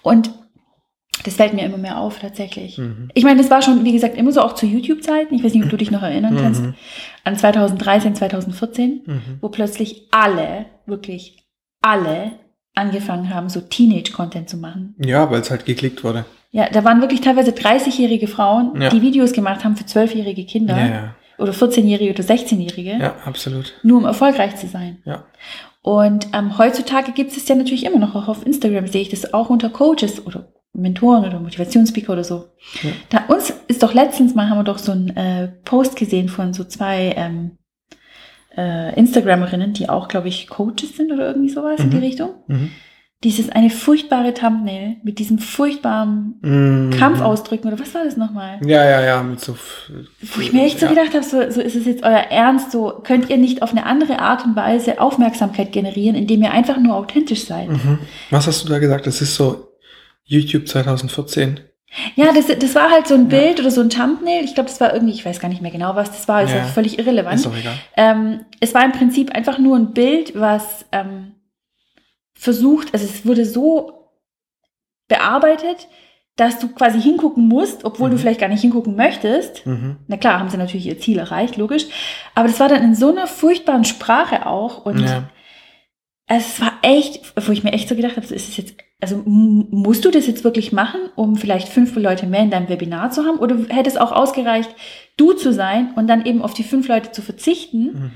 Und 0.03 0.31
das 1.25 1.35
fällt 1.35 1.53
mir 1.55 1.65
immer 1.65 1.77
mehr 1.79 1.99
auf, 1.99 2.21
tatsächlich. 2.21 2.79
Mhm. 2.79 3.09
Ich 3.15 3.25
meine, 3.25 3.41
das 3.41 3.51
war 3.51 3.61
schon, 3.63 3.85
wie 3.85 3.93
gesagt, 3.93 4.17
immer 4.17 4.31
so 4.33 4.41
auch 4.43 4.55
zu 4.55 4.67
YouTube-Zeiten. 4.67 5.35
Ich 5.35 5.43
weiß 5.43 5.53
nicht, 5.55 5.65
ob 5.65 5.71
du 5.71 5.77
dich 5.77 5.91
noch 5.91 6.03
erinnern 6.03 6.37
kannst. 6.41 6.63
Mhm. 6.63 6.75
An 7.25 7.37
2013, 7.37 8.15
2014, 8.15 9.03
Mhm. 9.07 9.21
wo 9.41 9.49
plötzlich 9.49 10.09
alle, 10.13 10.67
wirklich 10.87 11.45
alle 11.83 12.33
angefangen 12.75 13.33
haben, 13.33 13.49
so 13.49 13.61
Teenage-Content 13.61 14.49
zu 14.49 14.57
machen. 14.57 14.95
Ja, 14.99 15.31
weil 15.31 15.41
es 15.41 15.51
halt 15.51 15.65
geklickt 15.65 16.03
wurde. 16.05 16.25
Ja, 16.51 16.69
da 16.71 16.85
waren 16.85 17.01
wirklich 17.01 17.21
teilweise 17.21 17.53
30-jährige 17.53 18.27
Frauen, 18.29 18.81
Ja. 18.81 18.89
die 18.91 19.03
Videos 19.03 19.33
gemacht 19.33 19.65
haben 19.65 19.77
für 19.77 19.85
12-jährige 19.85 20.45
Kinder 20.45 20.77
Ja, 20.77 20.87
ja. 20.87 21.15
oder 21.39 21.53
14-jährige 21.53 22.13
oder 22.13 22.23
16-jährige, 22.23 22.97
Ja, 22.99 23.15
absolut. 23.25 23.75
nur 23.83 23.99
um 23.99 24.05
erfolgreich 24.05 24.57
zu 24.57 24.67
sein. 24.69 24.99
Ja. 25.05 25.25
Und 25.83 26.29
ähm, 26.33 26.57
heutzutage 26.59 27.13
gibt 27.13 27.37
es 27.37 27.47
ja 27.49 27.55
natürlich 27.55 27.85
immer 27.85 27.99
noch, 27.99 28.15
auch 28.15 28.29
auf 28.29 28.47
Instagram 28.47 28.87
sehe 28.87 29.03
ich 29.03 29.11
das 29.11 29.35
auch 29.35 29.51
unter 29.51 29.69
Coaches 29.69 30.25
oder 30.27 30.49
Mentoren 30.75 31.25
oder 31.25 31.41
Motivationsspeaker 31.41 32.13
oder 32.13 32.25
so. 32.25 32.47
Ja. 32.83 32.91
Da 33.11 33.35
uns 33.35 33.53
ist 33.69 33.83
doch 33.83 33.95
letztens 33.95 34.35
mal, 34.35 34.49
haben 34.51 34.59
wir 34.59 34.65
doch 34.65 34.79
so 34.79 34.93
einen 34.93 35.17
äh, 35.17 35.49
Post 35.65 35.97
gesehen 35.97 36.29
von 36.29 36.53
so 36.53 36.65
zwei 36.65 37.15
ähm, 37.17 37.53
äh, 38.57 38.95
Instagramerinnen, 38.99 39.73
die 39.73 39.89
auch, 39.89 40.09
glaube 40.09 40.29
ich, 40.29 40.47
Coaches 40.49 40.97
sind 40.97 41.13
oder 41.13 41.27
irgendwie 41.29 41.49
sowas 41.49 41.81
in 41.81 41.91
die 41.91 41.97
Mhm. 41.97 42.03
Richtung. 42.03 42.31
Mhm. 42.47 42.71
Dieses 43.23 43.49
eine 43.49 43.71
furchtbare 43.71 44.35
Thumbnail 44.35 44.97
mit 45.03 45.19
diesem 45.19 45.39
furchtbaren 45.39 46.35
Mhm. 46.43 46.91
Kampfausdrücken 46.91 47.73
oder 47.73 47.81
was 47.81 47.95
war 47.95 48.05
das 48.05 48.19
nochmal? 48.19 48.59
Ja, 48.67 48.85
ja, 48.85 49.03
ja, 49.03 49.23
mit 49.23 49.41
so. 49.41 49.57
Wo 50.35 50.41
ich 50.43 50.53
mir 50.53 50.65
echt 50.65 50.79
so 50.79 50.87
ja. 50.87 50.93
gedacht 50.93 51.15
habe, 51.15 51.25
so, 51.25 51.39
so 51.51 51.61
ist 51.63 51.75
es 51.75 51.87
jetzt 51.87 52.03
euer 52.03 52.27
Ernst, 52.31 52.71
so 52.71 53.01
könnt 53.03 53.31
ihr 53.31 53.39
nicht 53.39 53.63
auf 53.63 53.71
eine 53.71 53.87
andere 53.87 54.19
Art 54.19 54.45
und 54.45 54.55
Weise 54.57 55.01
Aufmerksamkeit 55.01 55.73
generieren, 55.73 56.17
indem 56.17 56.43
ihr 56.43 56.51
einfach 56.51 56.79
nur 56.79 56.95
authentisch 56.97 57.47
seid. 57.47 57.71
Mhm. 57.71 57.99
Was 58.31 58.47
hast 58.47 58.63
du 58.65 58.69
da 58.69 58.79
gesagt? 58.79 59.07
Das 59.07 59.23
ist 59.23 59.35
so 59.37 59.69
YouTube 60.25 60.69
2014. 60.69 61.61
Ja, 62.17 62.33
das, 62.33 62.47
das 62.47 62.75
war 62.75 62.91
halt 62.91 63.07
so 63.07 63.15
ein 63.15 63.31
Ja. 63.31 63.39
Bild 63.39 63.61
oder 63.61 63.71
so 63.71 63.81
ein 63.81 63.91
Thumbnail. 63.91 64.45
Ich 64.45 64.55
glaube, 64.55 64.69
das 64.69 64.81
war 64.81 64.93
irgendwie, 64.93 65.15
ich 65.15 65.25
weiß 65.25 65.39
gar 65.39 65.49
nicht 65.49 65.63
mehr 65.63 65.71
genau, 65.71 65.95
was 65.95 66.11
das 66.11 66.27
war, 66.27 66.43
ist 66.43 66.53
Ja. 66.53 66.65
auch 66.65 66.69
völlig 66.69 66.99
irrelevant. 66.99 67.37
Ist 67.37 67.47
doch 67.47 67.57
egal. 67.57 67.79
Ähm, 67.97 68.45
es 68.61 68.75
war 68.75 68.85
im 68.85 68.93
Prinzip 68.93 69.31
einfach 69.33 69.59
nur 69.59 69.77
ein 69.77 69.93
Bild, 69.93 70.33
was 70.39 70.87
ähm, 70.91 71.35
versucht, 72.35 72.93
also 72.93 73.07
es 73.07 73.25
wurde 73.25 73.45
so 73.45 74.11
bearbeitet, 75.09 75.87
dass 76.37 76.59
du 76.59 76.69
quasi 76.69 77.01
hingucken 77.01 77.47
musst, 77.47 77.85
obwohl 77.85 78.11
du 78.11 78.17
Mhm. 78.17 78.21
vielleicht 78.21 78.41
gar 78.41 78.49
nicht 78.49 78.63
hingucken 78.63 78.97
möchtest. 78.97 79.65
Mhm. 79.67 79.99
Na 80.09 80.17
klar, 80.17 80.41
haben 80.41 80.49
sie 80.51 80.57
natürlich 80.57 80.87
ihr 80.87 80.99
Ziel 80.99 81.19
erreicht, 81.19 81.57
logisch. 81.57 81.87
Aber 82.35 82.49
das 82.49 82.59
war 82.59 82.69
dann 82.69 82.83
in 82.83 82.97
so 82.97 83.11
einer 83.13 83.29
furchtbaren 83.29 83.85
Sprache 83.85 84.47
auch. 84.47 84.85
Und 84.85 84.99
Ja. 84.99 85.29
es 86.27 86.61
war 86.61 86.73
echt, 86.83 87.21
wo 87.47 87.53
ich 87.53 87.63
mir 87.63 87.73
echt 87.73 87.89
so 87.89 87.95
gedacht 87.95 88.17
habe, 88.17 88.27
so 88.27 88.35
ist 88.35 88.49
es 88.49 88.57
jetzt, 88.57 88.75
also 89.01 89.21
musst 89.27 90.05
du 90.05 90.11
das 90.11 90.27
jetzt 90.27 90.45
wirklich 90.45 90.73
machen, 90.73 91.01
um 91.15 91.37
vielleicht 91.37 91.69
fünf 91.69 91.95
Leute 91.97 92.27
mehr 92.27 92.41
in 92.41 92.51
deinem 92.51 92.69
Webinar 92.69 93.11
zu 93.11 93.25
haben? 93.25 93.39
Oder 93.39 93.57
hätte 93.69 93.89
es 93.91 93.97
auch 93.97 94.13
ausgereicht, 94.13 94.71
du 95.17 95.33
zu 95.35 95.53
sein 95.53 95.93
und 95.97 96.07
dann 96.07 96.25
eben 96.25 96.41
auf 96.43 96.55
die 96.55 96.63
fünf 96.65 96.89
Leute 96.89 97.13
zu 97.13 97.21
verzichten? 97.21 97.83
Mhm. 97.85 98.11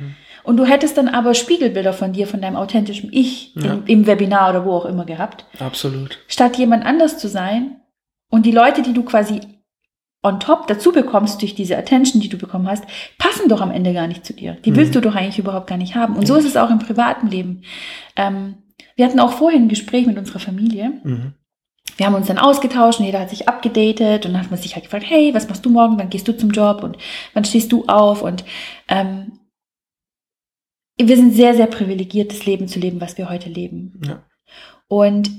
Und 0.44 0.56
du 0.56 0.64
hättest 0.64 0.96
dann 0.96 1.08
aber 1.08 1.34
Spiegelbilder 1.34 1.92
von 1.92 2.12
dir, 2.14 2.26
von 2.26 2.40
deinem 2.40 2.56
authentischen 2.56 3.10
Ich 3.12 3.54
Ja. 3.56 3.74
im, 3.74 3.82
im 3.86 4.06
Webinar 4.06 4.50
oder 4.50 4.64
wo 4.64 4.72
auch 4.72 4.86
immer 4.86 5.04
gehabt, 5.04 5.44
Absolut. 5.58 6.18
statt 6.26 6.56
jemand 6.56 6.86
anders 6.86 7.18
zu 7.18 7.28
sein. 7.28 7.80
Und 8.30 8.46
die 8.46 8.52
Leute, 8.52 8.80
die 8.82 8.94
du 8.94 9.02
quasi 9.02 9.40
on 10.22 10.40
top 10.40 10.66
dazu 10.68 10.90
bekommst 10.92 11.42
durch 11.42 11.54
diese 11.54 11.76
Attention, 11.76 12.20
die 12.22 12.28
du 12.28 12.38
bekommen 12.38 12.66
hast, 12.68 12.84
passen 13.18 13.48
doch 13.48 13.60
am 13.60 13.70
Ende 13.70 13.92
gar 13.92 14.06
nicht 14.06 14.24
zu 14.24 14.32
dir. 14.32 14.56
Die 14.64 14.70
Mhm. 14.70 14.76
willst 14.76 14.94
du 14.94 15.00
doch 15.00 15.14
eigentlich 15.14 15.38
überhaupt 15.38 15.66
gar 15.66 15.76
nicht 15.78 15.94
haben. 15.96 16.16
Und 16.16 16.26
so 16.26 16.34
ist 16.36 16.46
es 16.46 16.56
auch 16.56 16.70
im 16.70 16.78
privaten 16.78 17.28
Leben. 17.28 17.62
Ähm, 18.16 18.54
wir 18.98 19.06
hatten 19.06 19.20
auch 19.20 19.30
vorhin 19.30 19.62
ein 19.62 19.68
Gespräch 19.68 20.08
mit 20.08 20.18
unserer 20.18 20.40
Familie. 20.40 20.92
Mhm. 21.04 21.34
Wir 21.96 22.06
haben 22.06 22.16
uns 22.16 22.26
dann 22.26 22.38
ausgetauscht 22.38 22.98
und 22.98 23.06
jeder 23.06 23.20
hat 23.20 23.30
sich 23.30 23.48
abgedatet 23.48 24.26
und 24.26 24.32
dann 24.32 24.42
hat 24.42 24.50
man 24.50 24.58
sich 24.60 24.74
halt 24.74 24.86
gefragt, 24.86 25.04
hey, 25.06 25.32
was 25.34 25.48
machst 25.48 25.64
du 25.64 25.70
morgen? 25.70 25.96
Wann 26.00 26.10
gehst 26.10 26.26
du 26.26 26.36
zum 26.36 26.50
Job 26.50 26.82
und 26.82 26.98
wann 27.32 27.44
stehst 27.44 27.70
du 27.70 27.84
auf? 27.86 28.22
Und 28.22 28.44
ähm, 28.88 29.38
wir 30.96 31.16
sind 31.16 31.32
sehr, 31.32 31.54
sehr 31.54 31.68
privilegiert, 31.68 32.32
das 32.32 32.44
Leben 32.44 32.66
zu 32.66 32.80
leben, 32.80 33.00
was 33.00 33.16
wir 33.16 33.30
heute 33.30 33.48
leben. 33.48 34.00
Ja. 34.04 34.24
Und 34.88 35.30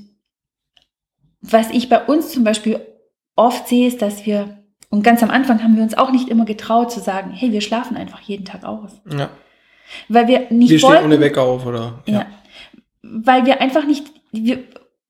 was 1.42 1.70
ich 1.70 1.90
bei 1.90 2.02
uns 2.02 2.32
zum 2.32 2.46
Beispiel 2.46 2.80
oft 3.36 3.68
sehe, 3.68 3.90
ist, 3.90 4.02
dass 4.02 4.26
wir, 4.26 4.64
und 4.90 5.04
ganz 5.04 5.22
am 5.22 5.32
Anfang 5.32 5.62
haben 5.62 5.76
wir 5.76 5.84
uns 5.84 5.98
auch 5.98 6.14
nicht 6.14 6.30
immer 6.30 6.46
getraut 6.46 6.94
zu 6.94 7.02
sagen, 7.02 7.32
hey, 7.32 7.52
wir 7.52 7.60
schlafen 7.60 7.98
einfach 7.98 8.22
jeden 8.22 8.46
Tag 8.46 8.64
aus. 8.64 9.02
ja. 9.12 9.30
Weil 10.08 10.28
wir 10.28 10.52
nicht 10.52 10.70
Wir 10.70 10.78
stehen 10.78 10.90
wollten, 10.92 11.06
ohne 11.06 11.20
Wecker 11.20 11.42
auf, 11.42 11.66
oder? 11.66 12.04
ja. 12.06 12.28
Weil 13.12 13.46
wir 13.46 13.60
einfach 13.62 13.86
nicht, 13.86 14.06
wir, 14.32 14.60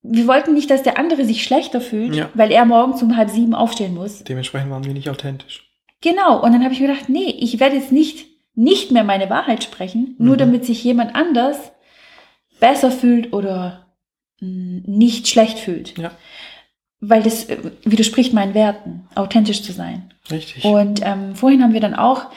wir 0.02 0.28
wollten 0.28 0.54
nicht, 0.54 0.70
dass 0.70 0.84
der 0.84 0.98
andere 0.98 1.26
sich 1.26 1.44
schlechter 1.44 1.82
fühlt, 1.82 2.16
Ja. 2.16 2.30
weil 2.34 2.52
er 2.52 2.66
morgens 2.66 3.04
um 3.04 3.18
halb 3.18 3.30
sieben 3.30 3.54
aufstehen 3.54 3.94
muss. 3.94 4.24
Dementsprechend 4.24 4.72
waren 4.72 4.86
wir 4.86 4.94
nicht 4.94 5.10
authentisch. 5.10 5.70
Genau. 6.02 6.42
Und 6.42 6.54
dann 6.54 6.64
habe 6.64 6.74
ich 6.74 6.80
mir 6.80 6.88
gedacht, 6.88 7.10
nee, 7.10 7.36
ich 7.40 7.60
werde 7.60 7.76
jetzt 7.76 7.92
nicht, 7.92 8.28
nicht 8.56 8.92
mehr 8.92 9.04
meine 9.04 9.30
Wahrheit 9.30 9.64
sprechen, 9.64 10.16
nur 10.18 10.36
Mhm. 10.36 10.40
damit 10.40 10.66
sich 10.66 10.84
jemand 10.84 11.14
anders 11.16 11.58
besser 12.60 12.92
fühlt 12.92 13.34
oder 13.34 13.88
mh, 14.40 14.84
nicht 14.86 15.28
schlecht 15.28 15.60
fühlt. 15.60 15.98
Ja. 15.98 16.12
Weil 17.02 17.24
das 17.24 17.46
äh, 17.50 17.58
widerspricht 17.84 18.34
meinen 18.34 18.54
Werten, 18.54 19.08
authentisch 19.16 19.62
zu 19.64 19.72
sein. 19.74 20.14
Richtig. 20.32 20.64
Und 20.64 21.02
ähm, 21.04 21.36
vorhin 21.36 21.64
haben 21.64 21.74
wir 21.74 21.80
dann 21.82 21.96
auch 21.96 22.28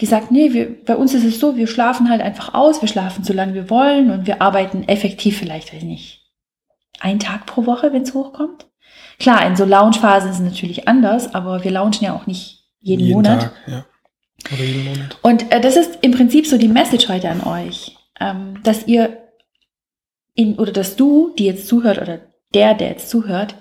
gesagt, 0.00 0.32
nee, 0.32 0.52
wir, 0.52 0.84
bei 0.84 0.96
uns 0.96 1.14
ist 1.14 1.24
es 1.24 1.38
so, 1.38 1.56
wir 1.56 1.66
schlafen 1.66 2.10
halt 2.10 2.20
einfach 2.20 2.54
aus, 2.54 2.80
wir 2.80 2.88
schlafen 2.88 3.22
so 3.22 3.32
lange 3.32 3.54
wir 3.54 3.70
wollen 3.70 4.10
und 4.10 4.26
wir 4.26 4.42
arbeiten 4.42 4.88
effektiv 4.88 5.38
vielleicht, 5.38 5.72
weiß 5.72 5.82
ich 5.82 5.88
nicht, 5.88 6.32
einen 6.98 7.20
Tag 7.20 7.46
pro 7.46 7.66
Woche, 7.66 7.92
wenn 7.92 8.02
es 8.02 8.14
hochkommt. 8.14 8.66
Klar, 9.18 9.46
in 9.46 9.54
so 9.54 9.64
Lounge-Phasen 9.64 10.30
ist 10.30 10.38
es 10.38 10.42
natürlich 10.42 10.88
anders, 10.88 11.34
aber 11.34 11.62
wir 11.62 11.70
launchen 11.70 12.06
ja 12.06 12.14
auch 12.14 12.26
nicht 12.26 12.64
jeden, 12.80 13.10
Monat. 13.10 13.42
Tag, 13.42 13.52
ja. 13.66 13.86
Oder 14.52 14.64
jeden 14.64 14.84
Monat. 14.84 15.18
Und 15.22 15.52
äh, 15.52 15.60
das 15.60 15.76
ist 15.76 15.98
im 16.00 16.12
Prinzip 16.12 16.46
so 16.46 16.56
die 16.56 16.68
Message 16.68 17.08
heute 17.08 17.28
an 17.28 17.42
euch, 17.42 17.96
ähm, 18.18 18.60
dass 18.62 18.86
ihr 18.86 19.18
in, 20.34 20.58
oder 20.58 20.72
dass 20.72 20.96
du, 20.96 21.34
die 21.38 21.44
jetzt 21.44 21.68
zuhört, 21.68 21.98
oder 21.98 22.20
der, 22.54 22.74
der 22.74 22.88
jetzt 22.88 23.10
zuhört, 23.10 23.54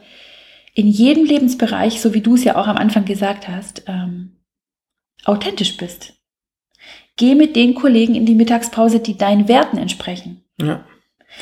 in 0.74 0.88
jedem 0.88 1.26
Lebensbereich, 1.26 2.00
so 2.00 2.14
wie 2.14 2.22
du 2.22 2.36
es 2.36 2.46
ja 2.46 2.56
auch 2.56 2.68
am 2.68 2.78
Anfang 2.78 3.04
gesagt 3.04 3.50
hast, 3.50 3.84
ähm, 3.88 4.38
authentisch 5.26 5.76
bist. 5.76 6.14
Geh 7.20 7.36
mit 7.36 7.58
den 7.58 7.76
Kollegen 7.76 8.16
in 8.16 8.26
die 8.26 8.34
Mittagspause, 8.34 9.02
die 9.02 9.18
deinen 9.18 9.50
Werten 9.50 9.78
entsprechen. 9.78 10.42
Ja. 10.58 10.86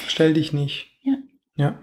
Stell 0.07 0.33
dich 0.33 0.51
nicht. 0.51 0.87
Ja. 1.03 1.13
Ja. 1.55 1.79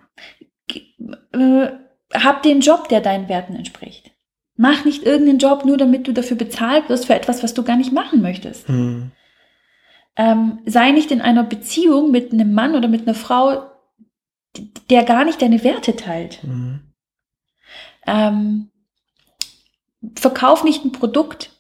Äh, 1.33 1.69
hab 2.13 2.43
den 2.43 2.61
Job, 2.61 2.89
der 2.89 3.01
deinen 3.01 3.29
Werten 3.29 3.55
entspricht. 3.55 4.11
Mach 4.57 4.85
nicht 4.85 5.05
irgendeinen 5.05 5.39
Job 5.39 5.65
nur, 5.65 5.77
damit 5.77 6.09
du 6.09 6.13
dafür 6.13 6.37
bezahlt 6.37 6.89
wirst 6.89 7.07
für 7.07 7.15
etwas, 7.15 7.45
was 7.45 7.55
du 7.55 7.63
gar 7.63 7.77
nicht 7.77 7.93
machen 7.93 8.21
möchtest. 8.21 8.67
Hm. 8.67 9.13
ähm, 10.17 10.59
sei 10.67 10.91
nicht 10.91 11.13
in 11.13 11.21
einer 11.21 11.45
Beziehung 11.45 12.11
mit 12.11 12.33
einem 12.33 12.53
Mann 12.53 12.75
oder 12.75 12.89
mit 12.89 13.03
einer 13.03 13.15
Frau, 13.15 13.71
der 14.91 15.05
gar 15.05 15.25
nicht 15.25 15.41
deine 15.41 15.63
Werte 15.63 15.95
teilt. 15.95 16.43
Hm. 16.43 16.81
Ähm, 18.09 18.71
verkauf 20.17 20.65
nicht 20.65 20.85
ein 20.85 20.91
Produkt, 20.91 21.54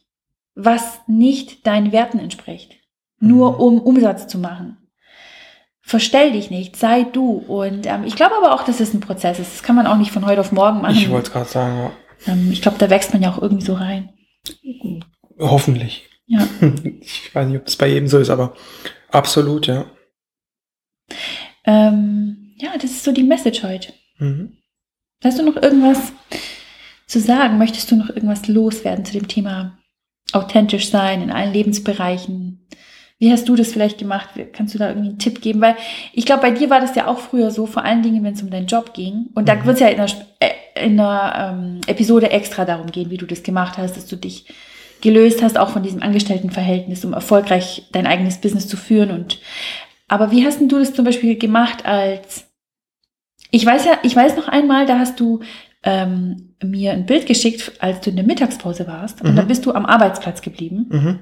was 0.54 1.00
nicht 1.06 1.66
deinen 1.66 1.92
Werten 1.92 2.18
entspricht, 2.18 2.76
nur 3.18 3.52
Mhm. 3.54 3.60
um 3.60 3.80
Umsatz 3.80 4.26
zu 4.26 4.38
machen. 4.38 4.78
Verstell 5.80 6.32
dich 6.32 6.50
nicht, 6.50 6.76
sei 6.76 7.02
du. 7.04 7.30
Und 7.32 7.86
ähm, 7.86 8.04
ich 8.04 8.16
glaube 8.16 8.34
aber 8.36 8.54
auch, 8.54 8.64
dass 8.64 8.80
es 8.80 8.94
ein 8.94 9.00
Prozess 9.00 9.38
ist. 9.38 9.52
Das 9.52 9.62
kann 9.62 9.76
man 9.76 9.86
auch 9.86 9.96
nicht 9.98 10.12
von 10.12 10.24
heute 10.24 10.40
auf 10.40 10.50
morgen 10.52 10.80
machen. 10.80 10.96
Ich 10.96 11.10
wollte 11.10 11.26
es 11.26 11.32
gerade 11.32 11.50
sagen, 11.50 11.76
ja. 12.26 12.32
ähm, 12.32 12.50
ich 12.50 12.62
glaube, 12.62 12.78
da 12.78 12.88
wächst 12.88 13.12
man 13.12 13.22
ja 13.22 13.30
auch 13.30 13.42
irgendwie 13.42 13.64
so 13.64 13.74
rein. 13.74 14.10
Hoffentlich. 15.38 16.08
Ja. 16.26 16.46
Ich 17.00 17.34
weiß 17.34 17.48
nicht, 17.48 17.58
ob 17.58 17.66
das 17.66 17.76
bei 17.76 17.88
jedem 17.88 18.08
so 18.08 18.18
ist, 18.18 18.30
aber 18.30 18.54
absolut, 19.10 19.66
ja. 19.66 19.84
Ähm, 21.66 22.54
ja, 22.56 22.70
das 22.74 22.90
ist 22.90 23.04
so 23.04 23.12
die 23.12 23.22
Message 23.22 23.62
heute. 23.62 23.92
Mhm. 24.18 24.56
Hast 25.22 25.38
du 25.38 25.42
noch 25.44 25.56
irgendwas 25.56 26.12
zu 27.06 27.20
sagen? 27.20 27.58
Möchtest 27.58 27.90
du 27.90 27.96
noch 27.96 28.08
irgendwas 28.08 28.46
loswerden 28.48 29.04
zu 29.04 29.12
dem 29.12 29.28
Thema 29.28 29.78
authentisch 30.34 30.90
sein 30.90 31.22
in 31.22 31.30
allen 31.30 31.52
Lebensbereichen? 31.52 32.66
Wie 33.18 33.30
hast 33.30 33.48
du 33.48 33.54
das 33.56 33.72
vielleicht 33.72 33.98
gemacht? 33.98 34.30
Kannst 34.52 34.74
du 34.74 34.78
da 34.78 34.88
irgendwie 34.88 35.10
einen 35.10 35.18
Tipp 35.18 35.40
geben? 35.40 35.60
Weil 35.60 35.76
ich 36.12 36.26
glaube, 36.26 36.42
bei 36.42 36.50
dir 36.50 36.68
war 36.68 36.80
das 36.80 36.94
ja 36.96 37.06
auch 37.06 37.18
früher 37.18 37.50
so, 37.50 37.66
vor 37.66 37.84
allen 37.84 38.02
Dingen, 38.02 38.24
wenn 38.24 38.34
es 38.34 38.42
um 38.42 38.50
deinen 38.50 38.66
Job 38.66 38.92
ging. 38.92 39.26
Und 39.34 39.48
da 39.48 39.54
Mhm. 39.54 39.64
wird 39.64 39.74
es 39.76 39.80
ja 39.80 39.88
in 39.88 40.02
Sp- 40.04 40.26
äh, 40.40 40.84
in 40.84 40.96
der 40.96 41.54
ähm, 41.56 41.80
Episode 41.86 42.30
extra 42.30 42.64
darum 42.64 42.88
gehen, 42.90 43.10
wie 43.10 43.16
du 43.16 43.26
das 43.26 43.42
gemacht 43.44 43.78
hast, 43.78 43.96
dass 43.96 44.06
du 44.06 44.16
dich 44.16 44.46
gelöst 45.00 45.42
hast, 45.42 45.56
auch 45.58 45.68
von 45.68 45.82
diesem 45.84 46.02
Angestelltenverhältnis, 46.02 47.04
um 47.04 47.12
erfolgreich 47.12 47.86
dein 47.92 48.06
eigenes 48.06 48.40
Business 48.40 48.66
zu 48.66 48.76
führen. 48.76 49.10
Und 49.12 49.38
aber 50.08 50.32
wie 50.32 50.44
hast 50.44 50.60
denn 50.60 50.68
du 50.68 50.78
das 50.78 50.92
zum 50.92 51.04
Beispiel 51.04 51.36
gemacht 51.38 51.86
als 51.86 52.46
ich 53.50 53.64
weiß 53.64 53.84
ja, 53.84 53.98
ich 54.02 54.16
weiß 54.16 54.36
noch 54.36 54.48
einmal, 54.48 54.84
da 54.86 54.98
hast 54.98 55.20
du 55.20 55.40
ähm, 55.84 56.53
mir 56.64 56.92
ein 56.92 57.06
Bild 57.06 57.26
geschickt, 57.26 57.72
als 57.80 58.00
du 58.00 58.10
in 58.10 58.16
der 58.16 58.24
Mittagspause 58.24 58.86
warst. 58.86 59.22
Und 59.22 59.32
Mhm. 59.32 59.36
da 59.36 59.42
bist 59.42 59.64
du 59.66 59.72
am 59.72 59.86
Arbeitsplatz 59.86 60.42
geblieben 60.42 60.86
Mhm. 60.90 61.18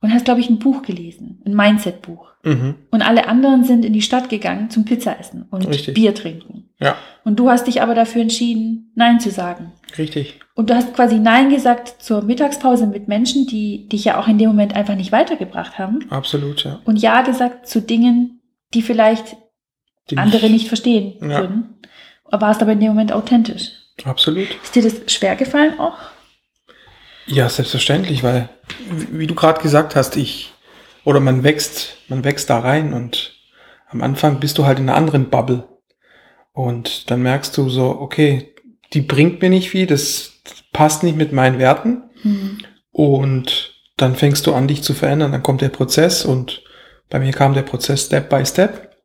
und 0.00 0.12
hast, 0.12 0.24
glaube 0.24 0.40
ich, 0.40 0.50
ein 0.50 0.58
Buch 0.58 0.82
gelesen, 0.82 1.42
ein 1.46 1.54
Mindset-Buch. 1.54 2.26
Mhm. 2.44 2.74
Und 2.90 3.02
alle 3.02 3.26
anderen 3.28 3.64
sind 3.64 3.84
in 3.84 3.92
die 3.92 4.02
Stadt 4.02 4.28
gegangen 4.28 4.70
zum 4.70 4.84
Pizza 4.84 5.18
essen 5.18 5.46
und 5.50 5.66
Richtig. 5.66 5.94
Bier 5.94 6.14
trinken. 6.14 6.70
Ja, 6.78 6.94
Und 7.24 7.36
du 7.40 7.48
hast 7.50 7.66
dich 7.66 7.80
aber 7.82 7.94
dafür 7.94 8.20
entschieden, 8.22 8.92
Nein 8.94 9.18
zu 9.18 9.30
sagen. 9.30 9.72
richtig. 9.98 10.38
Und 10.54 10.70
du 10.70 10.74
hast 10.74 10.94
quasi 10.94 11.18
Nein 11.18 11.50
gesagt 11.50 12.02
zur 12.02 12.22
Mittagspause 12.22 12.86
mit 12.86 13.08
Menschen, 13.08 13.46
die 13.46 13.88
dich 13.88 14.04
ja 14.04 14.20
auch 14.20 14.28
in 14.28 14.38
dem 14.38 14.48
Moment 14.48 14.74
einfach 14.76 14.94
nicht 14.94 15.10
weitergebracht 15.12 15.78
haben. 15.78 16.00
Absolut, 16.10 16.64
ja. 16.64 16.80
Und 16.84 16.96
Ja 17.00 17.22
gesagt 17.22 17.66
zu 17.66 17.80
Dingen, 17.80 18.40
die 18.74 18.82
vielleicht 18.82 19.36
Die 20.10 20.18
andere 20.18 20.48
nicht 20.50 20.68
verstehen 20.68 21.14
Ja. 21.22 21.40
würden. 21.40 21.74
Warst 22.30 22.60
aber 22.62 22.72
in 22.72 22.80
dem 22.80 22.88
Moment 22.90 23.12
authentisch. 23.12 23.72
Absolut. 24.04 24.48
Ist 24.62 24.74
dir 24.74 24.82
das 24.82 25.12
schwer 25.12 25.36
gefallen 25.36 25.78
auch? 25.80 25.96
Ja, 27.26 27.48
selbstverständlich, 27.48 28.22
weil, 28.22 28.48
wie 29.10 29.26
du 29.26 29.34
gerade 29.34 29.60
gesagt 29.60 29.96
hast, 29.96 30.16
ich, 30.16 30.52
oder 31.04 31.20
man 31.20 31.42
wächst, 31.42 31.96
man 32.08 32.24
wächst 32.24 32.50
da 32.50 32.60
rein 32.60 32.92
und 32.92 33.34
am 33.88 34.02
Anfang 34.02 34.38
bist 34.38 34.58
du 34.58 34.66
halt 34.66 34.78
in 34.78 34.88
einer 34.88 34.98
anderen 34.98 35.28
Bubble. 35.30 35.66
Und 36.52 37.10
dann 37.10 37.22
merkst 37.22 37.56
du 37.56 37.68
so, 37.68 37.88
okay, 38.00 38.54
die 38.92 39.00
bringt 39.00 39.42
mir 39.42 39.50
nicht 39.50 39.70
viel, 39.70 39.86
das 39.86 40.40
passt 40.72 41.02
nicht 41.02 41.16
mit 41.16 41.32
meinen 41.32 41.58
Werten. 41.58 42.04
Hm. 42.22 42.58
Und 42.92 43.74
dann 43.96 44.14
fängst 44.14 44.46
du 44.46 44.54
an, 44.54 44.68
dich 44.68 44.82
zu 44.82 44.94
verändern. 44.94 45.32
Dann 45.32 45.42
kommt 45.42 45.60
der 45.60 45.68
Prozess 45.68 46.24
und 46.24 46.62
bei 47.10 47.18
mir 47.18 47.32
kam 47.32 47.54
der 47.54 47.62
Prozess 47.62 48.06
Step 48.06 48.30
by 48.30 48.44
Step. 48.46 48.96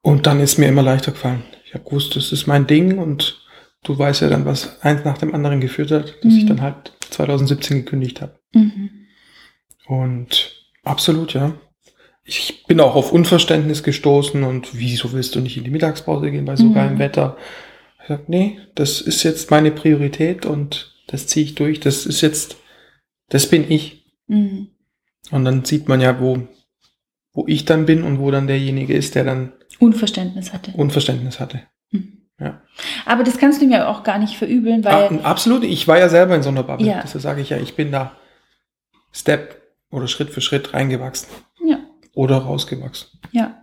Und 0.00 0.26
dann 0.26 0.40
ist 0.40 0.58
mir 0.58 0.68
immer 0.68 0.82
leichter 0.82 1.12
gefallen. 1.12 1.44
Ich 1.64 1.74
habe 1.74 1.84
gewusst, 1.84 2.14
das 2.16 2.32
ist 2.32 2.46
mein 2.46 2.66
Ding 2.66 2.98
und 2.98 3.43
du 3.84 3.96
weißt 3.98 4.22
ja 4.22 4.28
dann, 4.28 4.44
was 4.44 4.80
eins 4.82 5.04
nach 5.04 5.18
dem 5.18 5.34
anderen 5.34 5.60
geführt 5.60 5.90
hat, 5.92 6.16
dass 6.24 6.32
Mhm. 6.32 6.38
ich 6.38 6.46
dann 6.46 6.60
halt 6.62 6.92
2017 7.10 7.78
gekündigt 7.78 8.20
habe. 8.20 8.38
Mhm. 8.52 8.90
Und 9.86 10.52
absolut, 10.82 11.34
ja. 11.34 11.54
Ich 12.24 12.64
bin 12.66 12.80
auch 12.80 12.94
auf 12.94 13.12
Unverständnis 13.12 13.82
gestoßen 13.82 14.42
und 14.44 14.70
wieso 14.78 15.12
willst 15.12 15.34
du 15.34 15.40
nicht 15.40 15.56
in 15.58 15.64
die 15.64 15.70
Mittagspause 15.70 16.30
gehen 16.30 16.46
bei 16.46 16.56
so 16.56 16.64
Mhm. 16.64 16.74
geilem 16.74 16.98
Wetter? 16.98 17.36
Ich 18.02 18.08
sag, 18.08 18.28
nee, 18.28 18.58
das 18.74 19.00
ist 19.00 19.22
jetzt 19.22 19.50
meine 19.50 19.70
Priorität 19.70 20.46
und 20.46 20.94
das 21.06 21.26
ziehe 21.26 21.44
ich 21.44 21.54
durch. 21.54 21.80
Das 21.80 22.06
ist 22.06 22.20
jetzt, 22.22 22.56
das 23.28 23.48
bin 23.48 23.70
ich. 23.70 24.06
Mhm. 24.26 24.68
Und 25.30 25.44
dann 25.44 25.64
sieht 25.64 25.88
man 25.88 26.00
ja, 26.00 26.18
wo, 26.20 26.48
wo 27.34 27.44
ich 27.46 27.64
dann 27.66 27.84
bin 27.86 28.02
und 28.02 28.18
wo 28.18 28.30
dann 28.30 28.46
derjenige 28.46 28.94
ist, 28.94 29.14
der 29.14 29.24
dann 29.24 29.52
Unverständnis 29.78 30.52
hatte. 30.52 30.70
Unverständnis 30.72 31.40
hatte. 31.40 31.62
Ja. 32.40 32.60
Aber 33.06 33.22
das 33.22 33.38
kannst 33.38 33.62
du 33.62 33.66
mir 33.66 33.88
auch 33.88 34.02
gar 34.02 34.18
nicht 34.18 34.36
verübeln, 34.36 34.84
weil 34.84 34.92
Ah, 34.92 35.10
absolut, 35.30 35.62
ich 35.64 35.86
war 35.86 35.98
ja 35.98 36.08
selber 36.08 36.34
in 36.34 36.42
so 36.42 36.48
einer 36.48 36.64
Bubble. 36.64 36.86
Ja. 36.86 37.00
Deshalb 37.02 37.22
sage 37.22 37.40
ich 37.40 37.50
ja, 37.50 37.56
ich 37.58 37.76
bin 37.76 37.92
da 37.92 38.12
Step 39.12 39.62
oder 39.90 40.08
Schritt 40.08 40.30
für 40.30 40.40
Schritt 40.40 40.74
reingewachsen. 40.74 41.28
Ja. 41.64 41.78
Oder 42.14 42.38
rausgewachsen. 42.38 43.20
ja. 43.32 43.54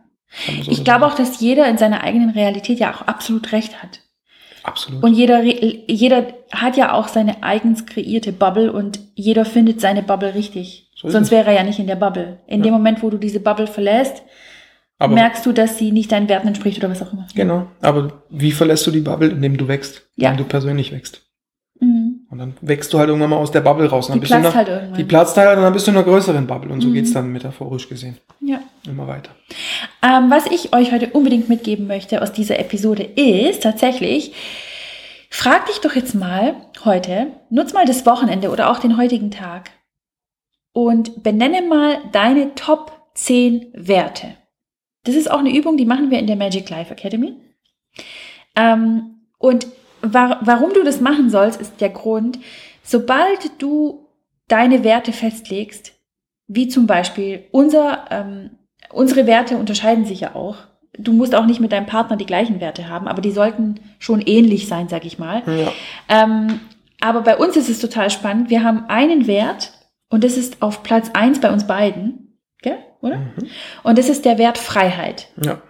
So 0.46 0.52
Ich 0.54 0.66
sagen. 0.68 0.84
glaube 0.86 1.06
auch, 1.08 1.16
dass 1.16 1.42
jeder 1.42 1.68
in 1.68 1.78
seiner 1.78 2.04
eigenen 2.06 2.30
Realität 2.30 2.80
ja 2.80 2.94
auch 2.94 3.02
absolut 3.02 3.52
recht 3.52 3.84
hat. 3.84 4.00
Absolut. 4.64 5.04
Und 5.04 5.14
jeder, 5.14 5.42
jeder 5.44 6.28
hat 6.54 6.78
ja 6.78 6.94
auch 6.94 7.10
seine 7.10 7.44
eigens 7.44 7.86
kreierte 7.86 8.32
Bubble 8.32 8.72
und 8.72 9.00
jeder 9.16 9.44
findet 9.44 9.82
seine 9.82 10.04
Bubble 10.04 10.34
richtig. 10.34 10.90
So 10.96 11.10
Sonst 11.10 11.28
es. 11.28 11.32
wäre 11.32 11.48
er 11.50 11.56
ja 11.58 11.64
nicht 11.64 11.80
in 11.80 11.88
der 11.88 11.98
Bubble. 11.98 12.40
In 12.48 12.60
Ja. 12.60 12.66
dem 12.66 12.74
Moment, 12.74 13.04
wo 13.04 13.10
du 13.10 13.18
diese 13.18 13.42
Bubble 13.42 13.68
verlässt, 13.68 14.24
aber, 15.02 15.14
merkst 15.16 15.46
du, 15.46 15.52
dass 15.52 15.78
sie 15.78 15.92
nicht 15.92 16.12
deinen 16.12 16.30
Werten 16.30 16.48
entspricht 16.48 16.78
oder 16.78 16.90
was 16.90 17.02
auch 17.02 17.12
immer. 17.14 17.28
genau. 17.36 17.68
Aber 17.82 18.24
wie 18.30 18.52
verlässt 18.52 18.86
du 18.88 18.92
die 18.92 19.02
Bubble, 19.02 19.30
indem 19.30 19.58
du 19.58 19.68
wächst? 19.68 20.04
Ja. 20.16 20.32
Indem 20.32 20.46
du 20.46 20.50
persönlich 20.50 20.92
wächst. 20.92 21.22
Mhm. 21.80 22.28
Und 22.30 22.38
dann 22.38 22.54
wächst 22.62 22.94
du 22.94 23.00
halt 23.00 23.10
irgendwann 23.10 23.32
mal 23.32 23.38
aus 23.38 23.52
der 23.52 23.62
Bubble 23.62 23.88
raus. 23.90 24.10
Und 24.10 24.16
Die 24.16 24.20
dann 24.20 24.22
bist 24.22 24.32
du 24.32 24.36
in 24.38 24.42
platzt 24.44 24.56
halt 24.56 24.68
irgendwann. 24.70 24.98
die 24.98 25.04
platzt 25.04 25.38
halt 25.38 25.58
und 25.58 25.64
dann 25.64 25.74
bist 25.74 25.88
du 25.88 25.92
in 25.92 25.98
einer 25.98 26.06
größeren 26.06 26.48
Bubble. 26.48 26.72
Und 26.72 26.82
so 26.82 26.88
Mhm. 26.88 26.94
geht's 26.94 27.12
dann 27.14 27.32
metaphorisch 27.32 27.90
gesehen. 27.90 28.18
ja. 28.40 28.60
Immer 28.88 29.08
weiter. 29.08 29.32
Ähm, 30.02 30.32
was 30.32 30.48
ich 30.48 30.74
euch 30.74 30.92
heute 30.92 31.10
unbedingt 31.12 31.50
mitgeben 31.50 31.86
möchte 31.88 32.22
aus 32.24 32.32
dieser 32.32 32.58
Episode 32.60 33.04
ist 33.04 33.62
tatsächlich, 33.62 34.34
frag 35.30 35.68
dich 35.68 35.80
doch 35.82 35.94
jetzt 35.96 36.16
mal 36.16 36.56
heute, 36.84 37.28
nutz 37.52 37.74
mal 37.74 37.86
das 37.86 38.06
Wochenende 38.08 38.50
oder 38.50 38.72
auch 38.72 38.80
den 38.80 38.98
heutigen 38.98 39.30
Tag 39.30 39.70
und 40.74 41.22
benenne 41.24 41.62
mal 41.62 41.98
deine 42.12 42.56
Top 42.56 42.92
10 43.14 43.68
Werte. 43.74 44.30
Das 45.04 45.16
ist 45.16 45.30
auch 45.30 45.40
eine 45.40 45.56
Übung, 45.56 45.78
die 45.78 45.86
machen 45.86 46.12
wir 46.12 46.20
in 46.20 46.28
der 46.28 46.36
Magic 46.36 46.70
Life 46.70 46.92
Academy. 46.92 47.36
Ähm, 48.56 49.22
und 49.38 49.68
wa 50.02 50.40
warum 50.42 50.74
du 50.74 50.84
das 50.84 51.02
machen 51.02 51.30
sollst, 51.30 51.60
ist 51.60 51.82
der 51.82 51.90
Grund, 51.90 52.40
sobald 52.84 53.62
du 53.62 54.08
deine 54.48 54.84
Werte 54.84 55.14
festlegst, 55.14 55.94
wie 56.48 56.68
zum 56.68 56.86
Beispiel 56.86 57.46
unser, 57.52 58.06
ähm, 58.12 58.52
unsere 58.92 59.26
Werte 59.26 59.58
unterscheiden 59.58 60.06
sich 60.06 60.22
ja 60.22 60.36
auch. 60.36 60.58
Du 60.98 61.14
musst 61.14 61.34
auch 61.34 61.46
nicht 61.46 61.62
mit 61.62 61.72
deinem 61.72 61.86
Partner 61.86 62.18
die 62.18 62.26
gleichen 62.26 62.60
Werte 62.60 62.90
haben, 62.90 63.08
aber 63.08 63.22
die 63.22 63.32
sollten 63.32 63.80
schon 63.98 64.20
ähnlich 64.22 64.68
sein, 64.68 64.90
sag 64.90 65.06
ich 65.06 65.18
mal. 65.18 65.44
Ja. 65.48 65.72
Ähm, 66.10 66.60
aber 67.00 67.22
bei 67.22 67.38
uns 67.38 67.56
ist 67.56 67.70
es 67.70 67.80
total 67.80 68.10
spannend. 68.10 68.50
Wir 68.50 68.64
haben 68.64 68.86
einen 68.90 69.26
Wert 69.26 69.72
und 70.10 70.24
das 70.24 70.36
ist 70.36 70.62
auf 70.62 70.84
Platz 70.84 71.10
eins 71.14 71.40
bei 71.40 71.52
uns 71.52 71.66
beiden. 71.66 72.31
Oder? 73.02 73.18
Mhm. 73.18 73.48
Und 73.84 73.98
das 73.98 74.10
ist 74.10 74.26
der 74.26 74.38
Wert 74.38 74.58
Freiheit. 74.58 75.28
Ja. 75.44 75.62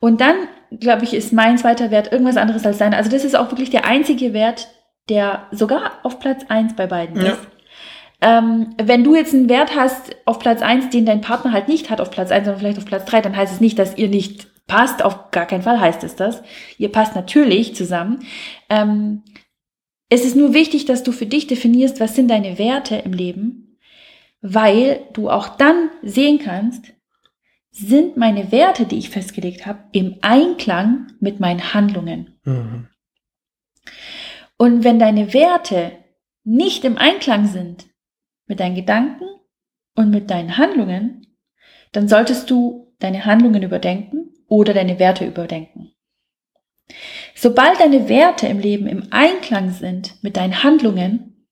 Und 0.00 0.20
dann, 0.20 0.36
glaube 0.78 1.04
ich, 1.04 1.14
ist 1.14 1.32
mein 1.32 1.58
zweiter 1.58 1.90
Wert 1.90 2.12
irgendwas 2.12 2.36
anderes 2.36 2.64
als 2.64 2.78
deiner. 2.78 2.96
Also 2.96 3.10
das 3.10 3.24
ist 3.24 3.34
auch 3.36 3.50
wirklich 3.50 3.70
der 3.70 3.84
einzige 3.84 4.32
Wert, 4.32 4.68
der 5.08 5.46
sogar 5.50 5.92
auf 6.02 6.20
Platz 6.20 6.44
eins 6.48 6.76
bei 6.76 6.86
beiden 6.86 7.20
Ja. 7.20 7.32
ist. 7.32 7.40
Ähm, 8.20 8.74
wenn 8.82 9.04
du 9.04 9.14
jetzt 9.14 9.32
einen 9.32 9.48
Wert 9.48 9.76
hast 9.76 10.16
auf 10.24 10.38
Platz 10.40 10.60
eins, 10.60 10.90
den 10.90 11.06
dein 11.06 11.20
Partner 11.20 11.52
halt 11.52 11.68
nicht 11.68 11.88
hat 11.88 12.00
auf 12.00 12.10
Platz 12.10 12.30
eins, 12.30 12.46
sondern 12.46 12.60
vielleicht 12.60 12.78
auf 12.78 12.84
Platz 12.84 13.04
drei, 13.04 13.20
dann 13.20 13.36
heißt 13.36 13.52
es 13.52 13.60
nicht, 13.60 13.78
dass 13.78 13.96
ihr 13.96 14.08
nicht 14.08 14.48
passt. 14.66 15.04
Auf 15.04 15.30
gar 15.30 15.46
keinen 15.46 15.62
Fall 15.62 15.80
heißt 15.80 16.02
es 16.02 16.16
das. 16.16 16.42
Ihr 16.78 16.90
passt 16.90 17.14
natürlich 17.14 17.76
zusammen. 17.76 18.20
Ähm, 18.68 19.22
es 20.10 20.24
ist 20.24 20.36
nur 20.36 20.52
wichtig, 20.54 20.84
dass 20.84 21.02
du 21.02 21.12
für 21.12 21.26
dich 21.26 21.46
definierst, 21.46 22.00
was 22.00 22.14
sind 22.16 22.28
deine 22.28 22.58
Werte 22.58 22.96
im 22.96 23.12
Leben, 23.12 23.67
weil 24.40 25.06
du 25.12 25.30
auch 25.30 25.56
dann 25.56 25.90
sehen 26.02 26.38
kannst, 26.38 26.92
sind 27.70 28.16
meine 28.16 28.50
Werte, 28.50 28.86
die 28.86 28.98
ich 28.98 29.10
festgelegt 29.10 29.66
habe, 29.66 29.84
im 29.92 30.18
Einklang 30.22 31.12
mit 31.20 31.38
meinen 31.40 31.74
Handlungen. 31.74 32.38
Mhm. 32.44 32.88
Und 34.56 34.84
wenn 34.84 34.98
deine 34.98 35.32
Werte 35.32 35.92
nicht 36.44 36.84
im 36.84 36.98
Einklang 36.98 37.46
sind 37.46 37.86
mit 38.46 38.60
deinen 38.60 38.74
Gedanken 38.74 39.26
und 39.94 40.10
mit 40.10 40.30
deinen 40.30 40.56
Handlungen, 40.56 41.26
dann 41.92 42.08
solltest 42.08 42.50
du 42.50 42.94
deine 42.98 43.24
Handlungen 43.24 43.62
überdenken 43.62 44.34
oder 44.48 44.74
deine 44.74 44.98
Werte 44.98 45.26
überdenken. 45.26 45.92
Sobald 47.34 47.78
deine 47.80 48.08
Werte 48.08 48.48
im 48.48 48.58
Leben 48.58 48.86
im 48.86 49.08
Einklang 49.10 49.70
sind 49.70 50.22
mit 50.22 50.36
deinen 50.36 50.62
Handlungen, 50.64 51.46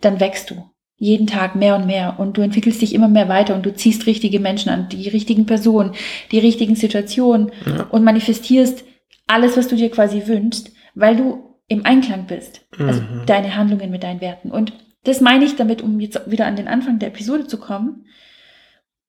dann 0.00 0.20
wächst 0.20 0.50
du 0.50 0.73
jeden 0.96 1.26
Tag 1.26 1.56
mehr 1.56 1.74
und 1.76 1.86
mehr 1.86 2.18
und 2.18 2.36
du 2.36 2.42
entwickelst 2.42 2.80
dich 2.80 2.94
immer 2.94 3.08
mehr 3.08 3.28
weiter 3.28 3.54
und 3.54 3.66
du 3.66 3.74
ziehst 3.74 4.06
richtige 4.06 4.38
Menschen 4.40 4.68
an, 4.70 4.88
die 4.88 5.08
richtigen 5.08 5.44
Personen, 5.46 5.92
die 6.30 6.38
richtigen 6.38 6.76
Situationen 6.76 7.50
Ja. 7.66 7.84
und 7.90 8.04
manifestierst 8.04 8.84
alles, 9.26 9.56
was 9.56 9.68
du 9.68 9.76
dir 9.76 9.90
quasi 9.90 10.26
wünschst, 10.26 10.70
weil 10.94 11.16
du 11.16 11.56
im 11.66 11.84
Einklang 11.84 12.26
bist. 12.26 12.64
Also 12.78 13.00
Mhm. 13.00 13.22
deine 13.26 13.56
Handlungen 13.56 13.90
mit 13.90 14.02
deinen 14.02 14.20
Werten. 14.20 14.50
Und 14.50 14.72
das 15.04 15.20
meine 15.20 15.44
ich 15.44 15.56
damit, 15.56 15.82
um 15.82 15.98
jetzt 15.98 16.30
wieder 16.30 16.46
an 16.46 16.56
den 16.56 16.68
Anfang 16.68 16.98
der 16.98 17.08
Episode 17.08 17.46
zu 17.46 17.58
kommen. 17.58 18.04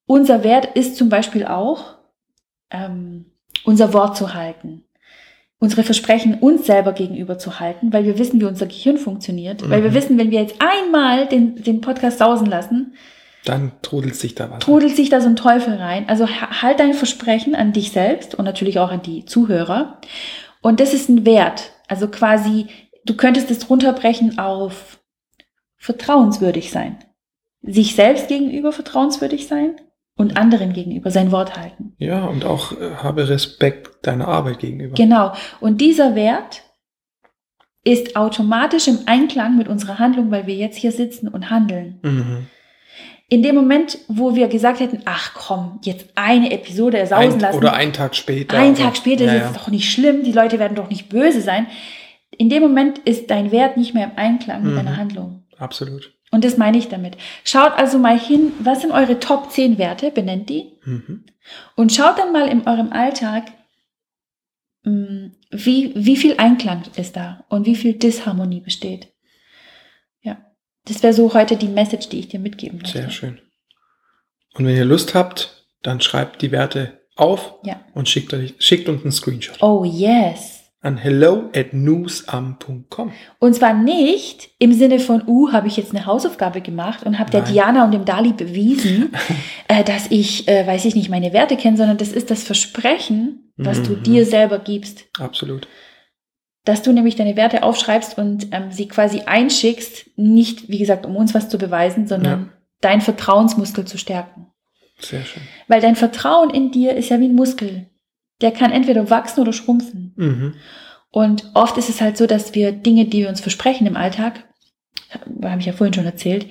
Unser 0.08 0.44
Wert 0.44 0.76
ist 0.76 0.96
zum 0.96 1.10
Beispiel 1.10 1.46
auch, 1.46 1.96
ähm, 2.72 3.26
unser 3.64 3.94
Wort 3.94 4.16
zu 4.18 4.34
halten. 4.34 4.85
Unsere 5.66 5.82
Versprechen 5.82 6.36
uns 6.36 6.68
selber 6.68 6.94
gegenüber 6.94 7.40
zu 7.40 7.60
halten, 7.60 7.92
weil 7.92 8.06
wir 8.06 8.20
wissen, 8.20 8.40
wie 8.40 8.46
unser 8.46 8.68
Gehirn 8.68 8.98
funktioniert. 8.98 9.68
Weil 9.68 9.82
wir 9.82 9.90
Mhm. 9.90 9.96
wissen, 9.96 10.18
wenn 10.20 10.30
wir 10.30 10.40
jetzt 10.40 10.58
einmal 10.60 11.26
den, 11.28 11.56
den 11.64 11.82
Podcast 11.82 12.20
sausen 12.20 12.46
lassen, 12.46 12.94
Dann 13.46 13.72
trudelt 13.82 14.16
sich 14.16 14.36
da 14.36 14.52
was. 14.52 14.60
trudelt 14.60 14.96
sich 14.96 15.10
da 15.10 15.22
so 15.22 15.28
ein 15.28 15.36
Teufel 15.36 15.74
rein. 15.74 16.08
Also 16.08 16.28
ha- 16.28 16.62
halt 16.62 16.80
dein 16.80 16.94
Versprechen 16.94 17.56
an 17.56 17.74
dich 17.74 17.92
selbst 17.92 18.36
und 18.36 18.46
natürlich 18.46 18.78
auch 18.78 18.92
an 18.92 19.02
die 19.02 19.26
Zuhörer. 19.26 20.00
Und 20.62 20.80
das 20.80 20.94
ist 20.94 21.10
ein 21.10 21.26
Wert. 21.26 21.72
Also 21.88 22.10
quasi, 22.10 22.68
du 23.04 23.16
könntest 23.16 23.50
es 23.50 23.68
runterbrechen 23.68 24.38
auf 24.38 25.00
vertrauenswürdig 25.78 26.70
sein. 26.70 26.98
Sich 27.64 27.96
selbst 27.96 28.28
gegenüber 28.28 28.72
vertrauenswürdig 28.72 29.48
sein 29.48 29.78
und 30.18 30.38
anderen 30.38 30.74
gegenüber 30.74 31.12
sein 31.12 31.32
Wort 31.32 31.58
halten. 31.58 31.94
Ja, 31.98 32.26
und 32.26 32.46
auch 32.46 32.72
äh, 32.72 32.96
habe 33.04 33.28
Respekt 33.28 34.06
deiner 34.08 34.28
Arbeit 34.28 34.60
gegenüber. 34.60 34.96
Genau. 34.96 35.34
Und 35.60 35.82
dieser 35.82 36.16
Wert 36.16 36.62
ist 37.84 38.16
automatisch 38.16 38.88
im 38.88 39.00
Einklang 39.06 39.58
mit 39.58 39.68
unserer 39.68 40.00
Handlung, 40.00 40.32
weil 40.32 40.48
wir 40.48 40.56
jetzt 40.56 40.78
hier 40.78 40.92
sitzen 40.92 41.28
und 41.28 41.50
handeln. 41.50 42.00
Mhm. 42.02 42.48
In 43.28 43.42
dem 43.44 43.56
Moment, 43.56 43.98
wo 44.08 44.36
wir 44.36 44.48
gesagt 44.48 44.80
hätten, 44.80 45.02
ach 45.06 45.34
komm, 45.34 45.80
jetzt 45.84 46.08
eine 46.16 46.52
Episode 46.52 47.06
sausen 47.08 47.34
Ein, 47.34 47.40
lassen. 47.40 47.58
oder 47.58 47.74
einen 47.74 47.92
Tag 47.94 48.16
später. 48.16 48.58
Einen 48.58 48.76
oder- 48.76 48.84
Tag 48.84 48.98
später 48.98 49.26
ja, 49.26 49.34
ist 49.34 49.46
es 49.52 49.54
doch 49.58 49.68
nicht 49.68 49.92
schlimm, 49.92 50.24
die 50.24 50.32
Leute 50.32 50.60
werden 50.60 50.76
doch 50.76 50.90
nicht 50.90 51.10
böse 51.10 51.42
sein. 51.42 51.68
In 52.38 52.50
dem 52.50 52.62
Moment 52.64 53.00
ist 53.00 53.30
dein 53.32 53.52
Wert 53.52 53.78
nicht 53.78 53.94
mehr 53.94 54.06
im 54.06 54.18
Einklang 54.18 54.64
mit 54.64 54.72
Mhm. 54.74 54.76
deiner 54.78 54.98
Handlung. 54.98 55.44
Absolut. 55.58 56.14
Und 56.32 56.44
das 56.44 56.58
meine 56.58 56.78
ich 56.78 56.90
damit. 56.90 57.18
Schaut 57.44 57.74
also 57.74 57.98
mal 57.98 58.20
hin, 58.20 58.52
was 58.60 58.82
sind 58.82 58.92
eure 58.92 59.20
Top 59.20 59.52
10 59.52 59.78
Werte, 59.78 60.12
benennt 60.12 60.50
die. 60.50 60.74
Mhm. 60.84 61.24
Und 61.76 61.94
schaut 61.94 62.18
dann 62.20 62.32
mal 62.34 62.48
in 62.50 62.68
eurem 62.68 62.92
Alltag, 62.92 63.52
mh, 64.84 65.32
wie, 65.52 65.94
wie 65.96 66.18
viel 66.18 66.36
Einklang 66.38 66.84
ist 66.96 67.16
da 67.16 67.46
und 67.50 67.66
wie 67.66 67.76
viel 67.76 67.94
Disharmonie 67.94 68.60
besteht. 68.62 69.08
Ja, 70.22 70.38
das 70.86 71.04
wäre 71.04 71.14
so 71.14 71.34
heute 71.34 71.56
die 71.56 71.68
Message, 71.68 72.10
die 72.10 72.20
ich 72.20 72.28
dir 72.28 72.40
mitgeben 72.40 72.80
möchte. 72.80 72.98
Sehr 72.98 73.12
schön. 73.12 73.40
Und 74.56 74.66
wenn 74.66 74.76
ihr 74.76 74.86
Lust 74.86 75.14
habt, 75.16 75.66
dann 75.84 76.02
schreibt 76.02 76.42
die 76.42 76.52
Werte 76.52 77.02
auf 77.16 77.54
Ja. 77.64 77.80
und 77.94 78.10
schickt, 78.10 78.34
euch, 78.34 78.56
schickt 78.60 78.90
uns 78.90 79.04
einen 79.04 79.12
Screenshot 79.12 79.62
Oh 79.62 79.86
yes. 79.86 80.64
An 80.82 80.98
hello 80.98 81.50
at 81.56 81.74
newsam.com. 81.74 83.12
Und 83.40 83.56
zwar 83.56 83.74
nicht 83.74 84.50
im 84.60 84.72
Sinne 84.74 85.00
von, 85.00 85.24
uh, 85.28 85.52
habe 85.52 85.68
ich 85.68 85.78
jetzt 85.78 85.96
eine 85.96 86.06
Hausaufgabe 86.06 86.62
gemacht 86.62 87.04
und 87.06 87.18
habe 87.18 87.32
der. 87.32 87.42
Diana 87.42 87.86
und 87.86 87.92
dem 87.92 88.06
Dali 88.06 88.34
bewiesen, 88.34 89.12
äh, 89.68 89.84
dass 89.84 90.12
ich, 90.12 90.48
äh, 90.48 90.66
weiß 90.68 90.86
ich 90.86 90.96
nicht, 90.96 91.10
meine 91.10 91.34
Werte 91.34 91.58
kenne, 91.58 91.78
sondern 91.78 91.98
das 91.98 92.12
ist 92.12 92.30
das 92.30 92.44
Versprechen, 92.44 93.52
was 93.58 93.82
du 93.84 93.94
Mhm. 93.94 94.04
dir 94.04 94.26
selber 94.26 94.60
gibst. 94.60 95.06
Absolut. 95.20 95.68
Dass 96.66 96.82
du 96.82 96.92
nämlich 96.92 97.16
deine 97.16 97.36
Werte 97.36 97.64
aufschreibst 97.64 98.18
und 98.18 98.48
ähm, 98.52 98.72
sie 98.72 98.88
quasi 98.88 99.22
einschickst, 99.22 100.10
nicht, 100.18 100.70
wie 100.70 100.80
gesagt, 100.80 101.06
um 101.06 101.16
uns 101.16 101.34
was 101.34 101.48
zu 101.50 101.58
beweisen, 101.58 102.08
sondern 102.08 102.52
deinen 102.82 103.02
Vertrauensmuskel 103.02 103.86
zu 103.86 103.98
stärken. 103.98 104.48
Sehr 105.00 105.24
schön. 105.24 105.44
Weil 105.68 105.82
dein 105.82 105.96
Vertrauen 105.96 106.50
in 106.50 106.72
dir 106.72 106.96
ist 106.96 107.10
ja 107.10 107.20
wie 107.20 107.28
ein 107.28 107.36
Muskel. 107.36 107.88
Der 108.42 108.52
kann 108.52 108.72
entweder 108.72 109.10
wachsen 109.10 109.42
oder 109.42 109.54
schrumpfen. 109.54 110.14
Mhm. 110.16 110.54
Und 111.12 111.52
oft 111.54 111.78
ist 111.78 111.90
es 111.90 112.02
halt 112.02 112.18
so, 112.18 112.28
dass 112.28 112.54
wir 112.56 112.72
Dinge, 112.74 113.06
die 113.06 113.20
wir 113.20 113.30
uns 113.30 113.40
versprechen 113.40 113.88
im 113.88 113.96
Alltag, 113.96 114.44
habe 115.44 115.60
ich 115.62 115.66
ja 115.66 115.72
vorhin 115.74 115.94
schon 115.94 116.06
erzählt, 116.06 116.46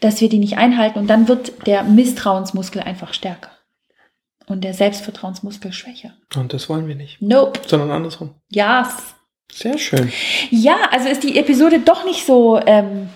dass 0.00 0.20
wir 0.20 0.28
die 0.28 0.38
nicht 0.40 0.58
einhalten 0.58 0.98
und 0.98 1.06
dann 1.06 1.28
wird 1.28 1.66
der 1.66 1.84
Misstrauensmuskel 1.84 2.82
einfach 2.82 3.14
stärker 3.14 3.50
und 4.48 4.64
der 4.64 4.74
Selbstvertrauensmuskel 4.74 5.72
schwächer. 5.72 6.14
Und 6.34 6.52
das 6.52 6.68
wollen 6.68 6.88
wir 6.88 6.96
nicht. 6.96 7.22
Nope. 7.22 7.60
Sondern 7.66 7.90
andersrum. 7.92 8.34
Yes. 8.48 9.14
Sehr 9.52 9.78
schön. 9.78 10.12
Ja, 10.50 10.76
also 10.90 11.08
ist 11.08 11.22
die 11.22 11.38
Episode 11.38 11.78
doch 11.80 12.04
nicht 12.04 12.26
so 12.26 12.60
ähm, 12.66 13.08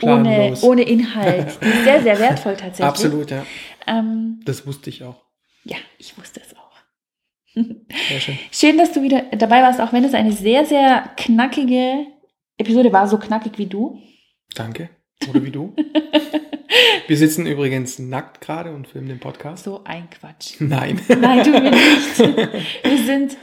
ohne, 0.00 0.54
ohne 0.62 0.82
Inhalt. 0.82 1.58
Die 1.62 1.68
ist 1.68 1.84
sehr, 1.84 2.02
sehr 2.02 2.18
wertvoll 2.20 2.52
tatsächlich. 2.54 2.86
Absolut, 2.86 3.30
ja. 3.30 3.44
Ähm, 3.86 4.40
Das 4.44 4.66
wusste 4.66 4.90
ich 4.90 5.02
auch. 5.02 5.16
ja, 5.64 5.76
ich 5.98 6.16
wusste 6.16 6.40
es. 6.40 6.45
Sehr 7.56 8.20
schön. 8.20 8.38
Schön, 8.52 8.78
dass 8.78 8.92
du 8.92 9.02
wieder 9.02 9.22
dabei 9.32 9.62
warst, 9.62 9.80
auch 9.80 9.92
wenn 9.92 10.04
es 10.04 10.12
eine 10.14 10.32
sehr, 10.32 10.66
sehr 10.66 11.10
knackige 11.16 12.06
Episode 12.58 12.92
war, 12.92 13.08
so 13.08 13.18
knackig 13.18 13.56
wie 13.56 13.66
du. 13.66 13.98
Danke. 14.54 14.90
Oder 15.30 15.42
wie 15.42 15.50
du. 15.50 15.74
Wir 17.06 17.16
sitzen 17.16 17.46
übrigens 17.46 17.98
nackt 17.98 18.40
gerade 18.40 18.74
und 18.74 18.88
filmen 18.88 19.08
den 19.08 19.20
Podcast. 19.20 19.64
So 19.64 19.82
ein 19.84 20.10
Quatsch. 20.10 20.56
Nein. 20.58 21.00
Nein, 21.08 21.44
tun 21.44 21.52
wir 21.54 21.70
nicht. 21.70 22.18
Wir 22.84 22.98
sind 22.98 23.36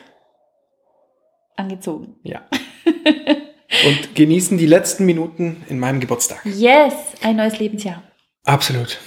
angezogen. 1.56 2.17
Ja. 2.23 2.41
Und 2.86 4.15
genießen 4.15 4.58
die 4.58 4.67
letzten 4.67 5.06
Minuten 5.06 5.63
in 5.69 5.80
meinem 5.80 5.99
Geburtstag. 5.99 6.45
Yes, 6.45 6.93
ein 7.23 7.38
neues 7.38 7.58
Lebensjahr. 7.58 8.04
Absolut. 8.43 8.99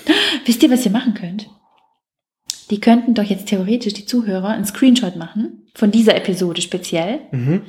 Wisst 0.45 0.63
ihr, 0.63 0.71
was 0.71 0.85
ihr 0.85 0.91
machen 0.91 1.15
könnt? 1.15 1.49
Die 2.71 2.81
könnten 2.81 3.15
doch 3.15 3.23
jetzt 3.25 3.47
theoretisch 3.49 3.93
die 3.95 4.07
Zuhörer 4.07 4.49
einen 4.49 4.65
Screenshot 4.65 5.17
machen, 5.17 5.69
von 5.75 5.91
dieser 5.91 6.15
Episode 6.17 6.61
speziell, 6.63 7.21
Mhm. 7.31 7.63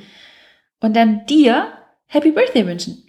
und 0.80 0.96
dann 0.96 1.26
dir 1.28 1.68
Happy 2.08 2.32
Birthday 2.32 2.66
wünschen. 2.66 3.04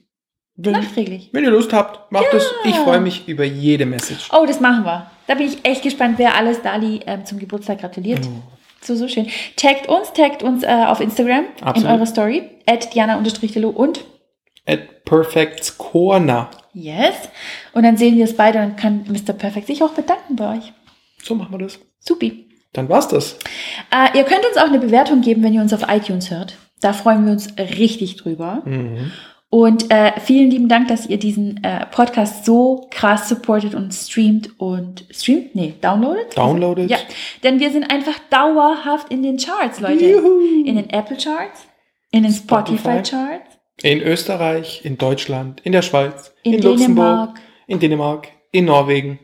Wenn, 0.60 0.72
Nachträglich. 0.72 1.30
wenn 1.32 1.44
ihr 1.44 1.50
Lust 1.50 1.72
habt, 1.72 2.10
macht 2.10 2.34
es. 2.34 2.42
Ja. 2.64 2.70
Ich 2.70 2.76
freue 2.76 3.00
mich 3.00 3.28
über 3.28 3.44
jede 3.44 3.86
Message. 3.86 4.28
Oh, 4.32 4.44
das 4.44 4.58
machen 4.60 4.84
wir. 4.84 5.08
Da 5.28 5.34
bin 5.36 5.46
ich 5.46 5.64
echt 5.64 5.82
gespannt, 5.82 6.18
wer 6.18 6.34
alles 6.34 6.62
Dali 6.62 7.00
ähm, 7.06 7.24
zum 7.24 7.38
Geburtstag 7.38 7.80
gratuliert. 7.80 8.20
Oh. 8.26 8.42
So, 8.80 8.96
so 8.96 9.06
schön. 9.06 9.28
Taggt 9.56 9.88
uns, 9.88 10.12
taggt 10.12 10.42
uns 10.42 10.64
äh, 10.64 10.66
auf 10.66 11.00
Instagram 11.00 11.44
in 11.60 11.64
Absolut. 11.64 11.90
eurer 11.92 12.06
Story. 12.06 12.42
At 12.66 12.92
Diana-Delo 12.92 13.68
und 13.70 14.04
At 14.66 15.04
Perfect's 15.04 15.78
Corner. 15.78 16.50
yes. 16.74 17.14
Und 17.72 17.84
dann 17.84 17.96
sehen 17.96 18.16
wir 18.16 18.24
es 18.24 18.36
beide 18.36 18.58
und 18.58 18.64
dann 18.70 18.76
kann 18.76 19.04
Mr. 19.08 19.32
Perfect 19.34 19.68
sich 19.68 19.82
auch 19.82 19.92
bedanken 19.92 20.34
bei 20.36 20.56
euch. 20.58 20.72
So 21.22 21.34
machen 21.34 21.52
wir 21.52 21.58
das. 21.58 21.78
Supi. 21.98 22.48
Dann 22.72 22.88
war's 22.88 23.08
das. 23.08 23.38
Äh, 23.90 24.16
ihr 24.16 24.24
könnt 24.24 24.44
uns 24.46 24.56
auch 24.56 24.68
eine 24.68 24.78
Bewertung 24.78 25.20
geben, 25.20 25.42
wenn 25.42 25.54
ihr 25.54 25.62
uns 25.62 25.72
auf 25.72 25.84
iTunes 25.88 26.30
hört. 26.30 26.56
Da 26.80 26.92
freuen 26.92 27.24
wir 27.24 27.32
uns 27.32 27.54
richtig 27.58 28.16
drüber. 28.16 28.62
Mhm. 28.64 29.10
Und 29.50 29.90
äh, 29.90 30.12
vielen 30.20 30.50
lieben 30.50 30.68
Dank, 30.68 30.88
dass 30.88 31.06
ihr 31.06 31.18
diesen 31.18 31.64
äh, 31.64 31.86
Podcast 31.86 32.44
so 32.44 32.86
krass 32.90 33.30
supportet 33.30 33.74
und 33.74 33.92
streamt 33.92 34.60
und 34.60 35.06
streamt? 35.10 35.54
Nee, 35.54 35.74
downloadet? 35.80 36.36
Downloadet. 36.36 36.90
Ja, 36.90 36.98
denn 37.42 37.58
wir 37.58 37.70
sind 37.70 37.90
einfach 37.90 38.18
dauerhaft 38.30 39.10
in 39.10 39.22
den 39.22 39.38
Charts, 39.38 39.80
Leute. 39.80 40.04
Juhu. 40.04 40.64
In 40.66 40.76
den 40.76 40.90
Apple 40.90 41.16
Charts, 41.16 41.66
in 42.10 42.24
den 42.24 42.32
Spotify, 42.32 42.78
Spotify. 42.78 43.10
Charts, 43.10 43.58
In 43.82 44.02
Österreich, 44.02 44.84
in 44.84 44.98
Deutschland, 44.98 45.62
in 45.64 45.72
der 45.72 45.82
Schweiz, 45.82 46.34
in, 46.42 46.52
in, 46.52 46.60
Dänemark. 46.60 46.78
Luxemburg, 46.78 47.40
in 47.68 47.78
Dänemark, 47.80 48.28
in 48.52 48.64
Norwegen. 48.66 49.18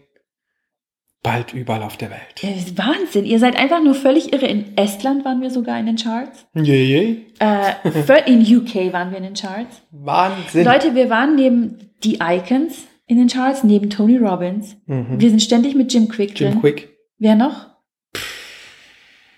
Bald 1.24 1.54
überall 1.54 1.82
auf 1.82 1.96
der 1.96 2.10
Welt. 2.10 2.42
Das 2.42 2.50
ist 2.50 2.76
Wahnsinn. 2.76 3.24
Ihr 3.24 3.38
seid 3.38 3.56
einfach 3.56 3.82
nur 3.82 3.94
völlig 3.94 4.34
irre. 4.34 4.46
In 4.46 4.76
Estland 4.76 5.24
waren 5.24 5.40
wir 5.40 5.50
sogar 5.50 5.80
in 5.80 5.86
den 5.86 5.96
Charts. 5.96 6.46
Je, 6.52 6.84
je. 6.84 7.16
Äh, 7.40 8.30
in 8.30 8.42
UK 8.42 8.92
waren 8.92 9.10
wir 9.10 9.16
in 9.16 9.24
den 9.24 9.34
Charts. 9.34 9.80
Wahnsinn. 9.90 10.66
Leute, 10.66 10.94
wir 10.94 11.08
waren 11.08 11.34
neben 11.34 11.90
die 12.04 12.18
Icons 12.20 12.86
in 13.06 13.16
den 13.16 13.28
Charts, 13.28 13.64
neben 13.64 13.88
Tony 13.88 14.18
Robbins. 14.18 14.76
Mhm. 14.84 15.18
Wir 15.18 15.30
sind 15.30 15.40
ständig 15.40 15.74
mit 15.74 15.90
Jim 15.94 16.08
Quick 16.08 16.38
Jim 16.38 16.50
drin. 16.50 16.60
Quick. 16.60 16.90
Wer 17.16 17.36
noch? 17.36 17.68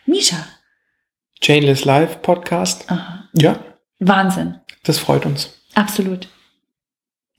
Misha. 0.06 0.44
Chainless 1.40 1.84
Live 1.84 2.20
Podcast. 2.20 2.90
Aha. 2.90 3.28
Ja, 3.32 3.60
Wahnsinn. 4.00 4.56
das 4.82 4.98
freut 4.98 5.24
uns. 5.24 5.56
Absolut. 5.76 6.28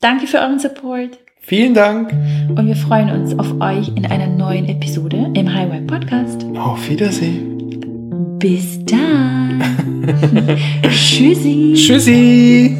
Danke 0.00 0.26
für 0.26 0.38
euren 0.38 0.58
Support 0.58 1.18
Vielen 1.40 1.74
Dank. 1.74 2.12
und 2.56 2.66
wir 2.66 2.76
freuen 2.76 3.10
uns 3.10 3.38
auf 3.38 3.54
euch 3.60 3.88
in 3.96 4.04
einer 4.06 4.26
neuen 4.26 4.68
Episode 4.68 5.30
im 5.34 5.52
Highway 5.52 5.80
Podcast. 5.80 6.44
Auf 6.56 6.88
Wiedersehen. 6.90 8.38
Bis 8.38 8.84
dann. 8.84 9.62
Tschüssi. 10.82 11.72
Tschüssi. 11.74 12.76